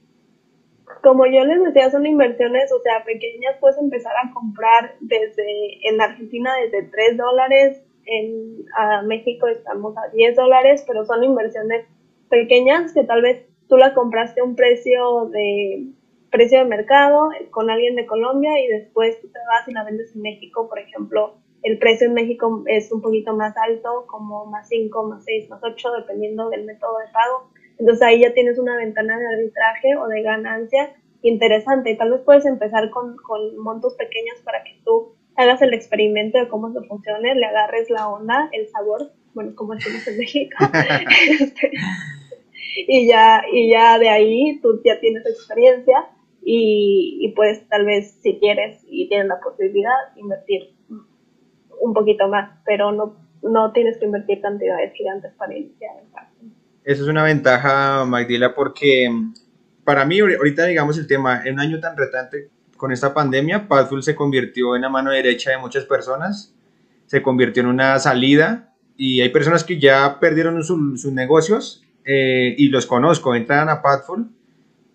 Como 1.02 1.26
yo 1.26 1.44
les 1.44 1.62
decía, 1.64 1.90
son 1.90 2.06
inversiones, 2.06 2.70
o 2.70 2.80
sea, 2.80 3.02
pequeñas, 3.04 3.56
puedes 3.58 3.78
empezar 3.78 4.12
a 4.22 4.32
comprar 4.32 4.96
desde, 5.00 5.88
en 5.88 6.00
Argentina 6.00 6.54
desde 6.56 6.82
3 6.88 7.16
dólares, 7.16 7.82
en 8.04 8.64
México 9.06 9.48
estamos 9.48 9.96
a 9.96 10.12
10 10.12 10.36
dólares, 10.36 10.84
pero 10.86 11.04
son 11.04 11.24
inversiones 11.24 11.86
pequeñas 12.28 12.92
que 12.92 13.04
tal 13.04 13.22
vez 13.22 13.46
tú 13.68 13.76
la 13.76 13.94
compraste 13.94 14.40
a 14.40 14.44
un 14.44 14.56
precio 14.56 15.26
de 15.26 15.86
precio 16.30 16.60
de 16.60 16.64
mercado 16.64 17.28
con 17.50 17.70
alguien 17.70 17.94
de 17.94 18.06
Colombia 18.06 18.58
y 18.58 18.66
después 18.66 19.20
tú 19.20 19.28
te 19.28 19.38
vas 19.38 19.68
y 19.68 19.72
la 19.72 19.84
vendes 19.84 20.14
en 20.16 20.22
México, 20.22 20.66
por 20.68 20.78
ejemplo, 20.78 21.36
el 21.62 21.78
precio 21.78 22.08
en 22.08 22.14
México 22.14 22.64
es 22.66 22.90
un 22.90 23.00
poquito 23.00 23.34
más 23.36 23.56
alto, 23.56 24.04
como 24.06 24.46
más 24.46 24.68
5, 24.68 25.08
más 25.08 25.24
6, 25.24 25.48
más 25.50 25.62
8, 25.62 25.92
dependiendo 26.00 26.50
del 26.50 26.64
método 26.64 26.98
de 26.98 27.12
pago. 27.12 27.50
Entonces 27.78 28.02
ahí 28.02 28.20
ya 28.20 28.32
tienes 28.32 28.58
una 28.58 28.76
ventana 28.76 29.18
de 29.18 29.26
arbitraje 29.26 29.96
o 29.96 30.06
de 30.08 30.22
ganancia 30.22 30.94
interesante. 31.22 31.94
Tal 31.94 32.10
vez 32.10 32.20
puedes 32.22 32.46
empezar 32.46 32.90
con, 32.90 33.16
con 33.16 33.56
montos 33.58 33.94
pequeños 33.94 34.38
para 34.44 34.62
que 34.64 34.80
tú 34.84 35.14
hagas 35.36 35.62
el 35.62 35.72
experimento 35.72 36.38
de 36.38 36.48
cómo 36.48 36.72
se 36.72 36.86
funcione, 36.86 37.34
le 37.34 37.46
agarres 37.46 37.88
la 37.90 38.08
onda, 38.08 38.48
el 38.52 38.68
sabor, 38.68 39.12
bueno, 39.34 39.54
como 39.54 39.74
decimos 39.74 40.06
en 40.08 40.18
México. 40.18 40.56
Este, 41.40 41.70
y 42.88 43.06
ya, 43.06 43.42
y 43.52 43.70
ya 43.70 43.98
de 43.98 44.08
ahí 44.08 44.58
tú 44.60 44.80
ya 44.84 44.98
tienes 44.98 45.26
experiencia 45.26 46.06
y, 46.42 47.18
y 47.20 47.32
puedes 47.32 47.68
tal 47.68 47.84
vez, 47.84 48.18
si 48.22 48.38
quieres 48.38 48.82
y 48.88 49.08
tienes 49.08 49.28
la 49.28 49.40
posibilidad, 49.40 49.92
invertir 50.16 50.70
un 51.82 51.92
poquito 51.92 52.28
más, 52.28 52.50
pero 52.64 52.92
no, 52.92 53.16
no 53.42 53.72
tienes 53.72 53.98
que 53.98 54.04
invertir 54.04 54.40
cantidades 54.40 54.92
gigantes 54.94 55.32
para 55.36 55.54
iniciar 55.56 55.90
el 56.00 56.52
Eso 56.84 57.02
es 57.02 57.08
una 57.08 57.24
ventaja, 57.24 58.04
Magdila, 58.04 58.54
porque 58.54 59.10
para 59.84 60.04
mí, 60.04 60.20
ahorita 60.20 60.66
digamos 60.66 60.96
el 60.96 61.08
tema, 61.08 61.42
en 61.44 61.54
un 61.54 61.60
año 61.60 61.80
tan 61.80 61.96
retante 61.96 62.50
con 62.76 62.92
esta 62.92 63.12
pandemia, 63.12 63.66
Padful 63.66 64.02
se 64.02 64.14
convirtió 64.14 64.76
en 64.76 64.82
la 64.82 64.88
mano 64.88 65.10
derecha 65.10 65.50
de 65.50 65.58
muchas 65.58 65.84
personas, 65.84 66.54
se 67.06 67.20
convirtió 67.20 67.62
en 67.62 67.68
una 67.68 67.98
salida 67.98 68.72
y 68.96 69.20
hay 69.20 69.30
personas 69.30 69.64
que 69.64 69.80
ya 69.80 70.20
perdieron 70.20 70.62
sus 70.62 71.12
negocios 71.12 71.84
eh, 72.04 72.54
y 72.56 72.68
los 72.68 72.86
conozco, 72.86 73.34
entran 73.34 73.68
a 73.68 73.82
Padful 73.82 74.30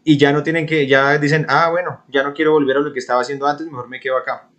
y 0.05 0.17
ya 0.17 0.31
no 0.31 0.41
tienen 0.41 0.65
que, 0.65 0.87
ya 0.87 1.17
dicen, 1.17 1.45
ah, 1.49 1.69
bueno, 1.69 2.03
ya 2.07 2.23
no 2.23 2.33
quiero 2.33 2.53
volver 2.53 2.77
a 2.77 2.79
lo 2.79 2.93
que 2.93 2.99
estaba 2.99 3.19
haciendo 3.21 3.45
antes, 3.45 3.67
mejor 3.67 3.89
me 3.89 3.99
quedo 3.99 4.15
acá. 4.15 4.49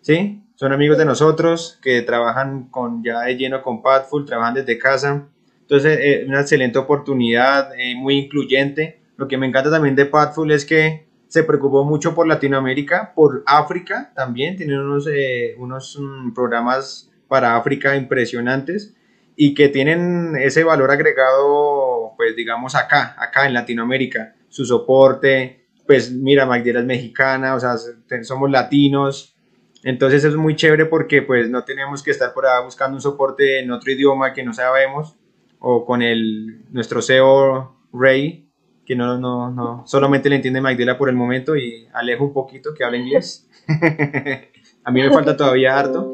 ¿Sí? 0.00 0.40
Son 0.58 0.72
amigos 0.72 0.98
de 0.98 1.04
nosotros 1.04 1.78
que 1.80 2.02
trabajan 2.02 2.64
con, 2.68 3.04
ya 3.04 3.20
de 3.20 3.36
lleno 3.36 3.62
con 3.62 3.80
Padful, 3.80 4.26
trabajan 4.26 4.54
desde 4.54 4.76
casa. 4.76 5.28
Entonces, 5.60 6.00
es 6.00 6.04
eh, 6.04 6.24
una 6.26 6.40
excelente 6.40 6.80
oportunidad, 6.80 7.70
eh, 7.78 7.94
muy 7.94 8.18
incluyente. 8.18 9.00
Lo 9.16 9.28
que 9.28 9.38
me 9.38 9.46
encanta 9.46 9.70
también 9.70 9.94
de 9.94 10.06
Padful 10.06 10.50
es 10.50 10.64
que 10.64 11.06
se 11.28 11.44
preocupó 11.44 11.84
mucho 11.84 12.12
por 12.12 12.26
Latinoamérica, 12.26 13.12
por 13.14 13.44
África 13.46 14.10
también. 14.16 14.56
Tienen 14.56 14.80
unos, 14.80 15.06
eh, 15.06 15.54
unos 15.58 15.96
mm, 15.96 16.34
programas 16.34 17.08
para 17.28 17.56
África 17.56 17.94
impresionantes 17.94 18.96
y 19.36 19.54
que 19.54 19.68
tienen 19.68 20.34
ese 20.34 20.64
valor 20.64 20.90
agregado, 20.90 22.14
pues 22.16 22.34
digamos 22.34 22.74
acá, 22.74 23.14
acá 23.16 23.46
en 23.46 23.54
Latinoamérica. 23.54 24.34
Su 24.48 24.64
soporte, 24.64 25.66
pues 25.86 26.10
mira, 26.10 26.46
Magdiela 26.46 26.80
es 26.80 26.86
mexicana, 26.86 27.54
o 27.54 27.60
sea, 27.60 27.76
somos 28.24 28.50
latinos, 28.50 29.37
entonces 29.84 30.24
es 30.24 30.34
muy 30.34 30.56
chévere 30.56 30.86
porque 30.86 31.22
pues 31.22 31.48
no 31.48 31.64
tenemos 31.64 32.02
que 32.02 32.10
estar 32.10 32.34
por 32.34 32.46
ahí 32.46 32.64
buscando 32.64 32.96
un 32.96 33.00
soporte 33.00 33.60
en 33.60 33.70
otro 33.70 33.92
idioma 33.92 34.32
que 34.32 34.42
no 34.42 34.52
sabemos 34.52 35.16
o 35.60 35.84
con 35.84 36.02
el 36.02 36.62
nuestro 36.70 37.00
CEO 37.02 37.76
Ray 37.92 38.46
que 38.84 38.96
no, 38.96 39.18
no, 39.18 39.50
no 39.50 39.82
solamente 39.86 40.28
le 40.30 40.36
entiende 40.36 40.60
Magdela 40.60 40.96
por 40.96 41.08
el 41.08 41.14
momento 41.14 41.56
y 41.56 41.86
Alejo 41.92 42.24
un 42.24 42.32
poquito 42.32 42.72
que 42.74 42.84
habla 42.84 42.96
inglés. 42.96 43.46
A 44.84 44.90
mí 44.90 45.02
me 45.02 45.10
falta 45.10 45.36
todavía 45.36 45.78
harto. 45.78 46.10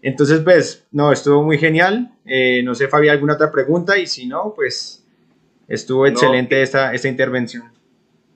Entonces 0.00 0.40
pues 0.40 0.86
no, 0.92 1.12
estuvo 1.12 1.42
muy 1.42 1.58
genial. 1.58 2.12
Eh, 2.24 2.62
no 2.64 2.74
sé 2.74 2.88
Fabi, 2.88 3.08
alguna 3.08 3.34
otra 3.34 3.52
pregunta 3.52 3.98
y 3.98 4.06
si 4.06 4.26
no 4.26 4.54
pues 4.54 5.06
estuvo 5.68 6.06
excelente 6.06 6.62
esta, 6.62 6.94
esta 6.94 7.08
intervención 7.08 7.76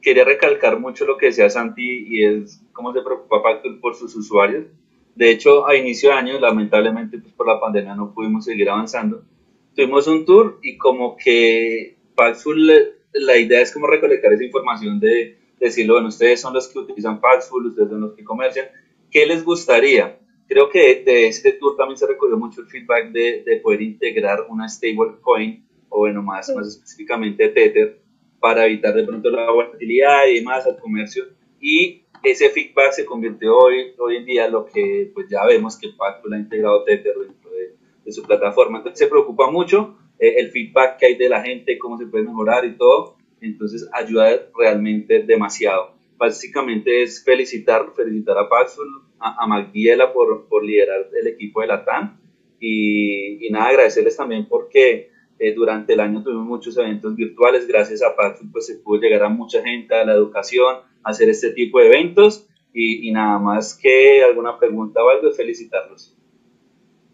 quería 0.00 0.24
recalcar 0.24 0.78
mucho 0.78 1.04
lo 1.04 1.16
que 1.16 1.26
decía 1.26 1.48
Santi 1.50 2.06
y 2.08 2.24
es 2.24 2.62
cómo 2.81 2.95
se 2.95 3.03
preocupa 3.03 3.43
por 3.81 3.95
sus 3.95 4.16
usuarios. 4.16 4.66
De 5.14 5.31
hecho, 5.31 5.66
a 5.66 5.76
inicio 5.76 6.09
de 6.11 6.16
año, 6.16 6.41
lamentablemente, 6.41 7.18
pues 7.18 7.35
por 7.35 7.47
la 7.47 7.61
pandemia 7.61 7.95
no 7.95 8.14
pudimos 8.14 8.47
seguir 8.47 8.70
avanzando. 8.70 9.22
Tuvimos 9.74 10.07
un 10.07 10.24
tour 10.24 10.59
y 10.62 10.78
como 10.78 11.16
que 11.16 11.97
Paxful, 12.14 12.72
la 13.12 13.37
idea 13.37 13.61
es 13.61 13.72
como 13.72 13.87
recolectar 13.87 14.33
esa 14.33 14.45
información 14.45 14.99
de, 14.99 15.37
decirlo, 15.59 15.95
bueno, 15.95 16.09
ustedes 16.09 16.41
son 16.41 16.55
los 16.55 16.68
que 16.68 16.78
utilizan 16.78 17.20
Paxful, 17.20 17.66
ustedes 17.66 17.91
son 17.91 18.01
los 18.01 18.14
que 18.14 18.24
comercian, 18.24 18.66
¿qué 19.11 19.26
les 19.26 19.45
gustaría? 19.45 20.16
creo 20.49 20.68
que 20.68 21.05
de 21.05 21.28
este 21.28 21.53
tour 21.53 21.76
también 21.76 21.97
se 21.97 22.09
recogió 22.09 22.37
mucho 22.37 22.62
el 22.62 22.66
feedback 22.66 23.12
de, 23.12 23.45
de 23.47 23.57
poder 23.59 23.83
integrar 23.83 24.47
una 24.49 24.68
stablecoin, 24.68 25.64
o 25.89 25.99
bueno, 25.99 26.24
más, 26.24 26.53
más 26.57 26.66
específicamente 26.66 27.51
Tether, 27.51 28.01
para 28.41 28.66
evitar 28.66 28.93
de 28.95 29.05
pronto 29.05 29.31
la 29.31 29.49
volatilidad 29.49 30.26
y 30.26 30.41
demás 30.41 30.66
al 30.66 30.76
comercio. 30.78 31.26
Y 31.61 32.03
ese 32.22 32.50
feedback 32.50 32.92
se 32.92 33.04
convirtió 33.04 33.56
hoy, 33.56 33.92
hoy 33.98 34.16
en 34.16 34.24
día 34.24 34.48
lo 34.48 34.66
que 34.66 35.10
pues 35.14 35.28
ya 35.28 35.44
vemos 35.46 35.78
que 35.78 35.88
Paxful 35.96 36.32
ha 36.34 36.38
integrado 36.38 36.84
Tether 36.84 37.14
dentro 37.16 37.50
de, 37.50 37.74
de, 38.04 38.12
su 38.12 38.22
plataforma. 38.22 38.78
Entonces 38.78 38.98
se 38.98 39.06
preocupa 39.06 39.50
mucho 39.50 39.96
eh, 40.18 40.34
el 40.38 40.50
feedback 40.50 40.98
que 40.98 41.06
hay 41.06 41.14
de 41.16 41.28
la 41.28 41.42
gente, 41.42 41.78
cómo 41.78 41.98
se 41.98 42.06
puede 42.06 42.24
mejorar 42.24 42.64
y 42.64 42.76
todo. 42.76 43.16
Entonces 43.40 43.88
ayuda 43.92 44.48
realmente 44.56 45.22
demasiado. 45.22 45.94
Básicamente 46.16 47.02
es 47.02 47.24
felicitar, 47.24 47.92
felicitar 47.96 48.36
a 48.36 48.48
Paxful, 48.48 48.86
a, 49.18 49.42
a 49.42 49.46
Magdiela 49.46 50.12
por, 50.12 50.46
por 50.48 50.64
liderar 50.64 51.08
el 51.18 51.26
equipo 51.26 51.62
de 51.62 51.66
la 51.68 51.84
TAM 51.84 52.20
y, 52.58 53.46
y 53.46 53.50
nada, 53.50 53.68
agradecerles 53.68 54.16
también 54.16 54.46
porque 54.46 55.10
eh, 55.38 55.54
durante 55.54 55.94
el 55.94 56.00
año 56.00 56.22
tuvimos 56.22 56.46
muchos 56.46 56.76
eventos 56.76 57.16
virtuales, 57.16 57.66
gracias 57.66 58.02
a 58.02 58.14
Paxful 58.14 58.50
pues 58.52 58.66
se 58.66 58.76
pudo 58.76 59.00
llegar 59.00 59.22
a 59.22 59.30
mucha 59.30 59.62
gente, 59.62 59.94
a 59.94 60.04
la 60.04 60.12
educación, 60.12 60.80
hacer 61.03 61.28
este 61.28 61.51
tipo 61.51 61.78
de 61.78 61.86
eventos 61.86 62.48
y, 62.72 63.09
y 63.09 63.12
nada 63.12 63.38
más 63.38 63.76
que 63.76 64.22
alguna 64.22 64.59
pregunta 64.59 65.03
o 65.03 65.09
algo, 65.09 65.30
felicitarlos. 65.32 66.16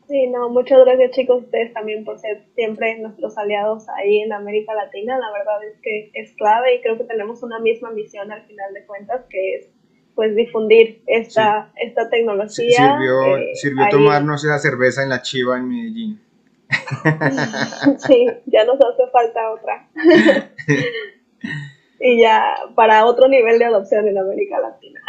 Sí, 0.09 0.29
no, 0.29 0.49
muchas 0.51 0.85
gracias 0.85 1.11
chicos 1.13 1.43
ustedes 1.43 1.73
también 1.73 2.05
por 2.05 2.19
ser 2.21 2.45
siempre 2.55 2.97
nuestros 2.99 3.37
aliados 3.37 3.89
ahí 3.89 4.21
en 4.21 4.33
América 4.33 4.73
Latina. 4.73 5.19
La 5.19 5.33
verdad 5.33 5.65
es 5.65 5.81
que 5.83 6.11
es 6.15 6.33
clave 6.35 6.77
y 6.77 6.81
creo 6.81 6.97
que 6.97 7.05
tenemos 7.05 7.43
una 7.43 7.59
misma 7.59 7.91
misión 7.91 8.31
al 8.31 8.47
final 8.47 8.73
de 8.73 8.87
cuentas 8.87 9.25
que 9.29 9.57
es 9.57 9.69
pues 10.15 10.35
difundir 10.37 11.03
esta, 11.07 11.73
sí. 11.75 11.81
esta 11.89 12.09
tecnología. 12.09 12.49
Sí, 12.49 12.73
sirvió, 12.73 13.37
eh, 13.37 13.55
sirvió 13.55 13.85
tomarnos 13.91 14.45
esa 14.45 14.59
cerveza 14.59 15.03
en 15.03 15.09
la 15.09 15.23
Chiva 15.23 15.59
en 15.59 15.69
Medellín. 15.69 16.21
sí, 18.07 18.27
ya 18.47 18.65
nos 18.65 18.77
hace 18.81 19.11
falta 19.13 19.53
otra. 19.53 19.89
y 22.01 22.21
ya 22.21 22.55
para 22.75 23.05
otro 23.07 23.29
nivel 23.29 23.59
de 23.59 23.65
adopción 23.67 24.07
en 24.09 24.19
América 24.19 24.59
Latina. 24.61 25.01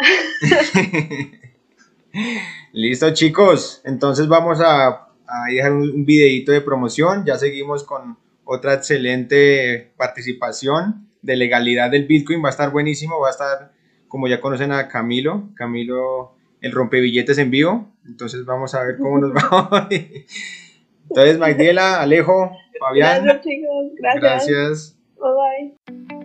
Listo 2.72 3.12
chicos, 3.12 3.82
entonces 3.84 4.28
vamos 4.28 4.60
a, 4.60 4.88
a 5.26 5.46
dejar 5.50 5.72
un, 5.72 5.90
un 5.90 6.04
videito 6.04 6.52
de 6.52 6.60
promoción, 6.60 7.24
ya 7.26 7.36
seguimos 7.36 7.84
con 7.84 8.16
otra 8.44 8.74
excelente 8.74 9.92
participación 9.96 11.08
de 11.22 11.36
legalidad 11.36 11.90
del 11.90 12.06
Bitcoin, 12.06 12.42
va 12.42 12.48
a 12.48 12.50
estar 12.50 12.70
buenísimo, 12.70 13.20
va 13.20 13.28
a 13.28 13.32
estar, 13.32 13.72
como 14.08 14.28
ya 14.28 14.40
conocen 14.40 14.72
a 14.72 14.88
Camilo, 14.88 15.50
Camilo 15.54 16.32
el 16.60 16.72
rompebilletes 16.72 17.38
en 17.38 17.50
vivo, 17.50 17.88
entonces 18.06 18.44
vamos 18.44 18.74
a 18.74 18.82
ver 18.84 18.96
cómo 18.96 19.18
nos 19.18 19.32
va 19.32 19.68
hoy. 19.90 20.26
Entonces, 21.08 21.38
Magdiela, 21.38 22.00
Alejo, 22.00 22.50
Fabián. 22.80 23.24
Gracias 23.24 23.44
chicos, 23.44 23.92
gracias. 23.96 24.22
Gracias. 24.22 24.98
Bye 25.16 25.76
bye. 25.96 26.17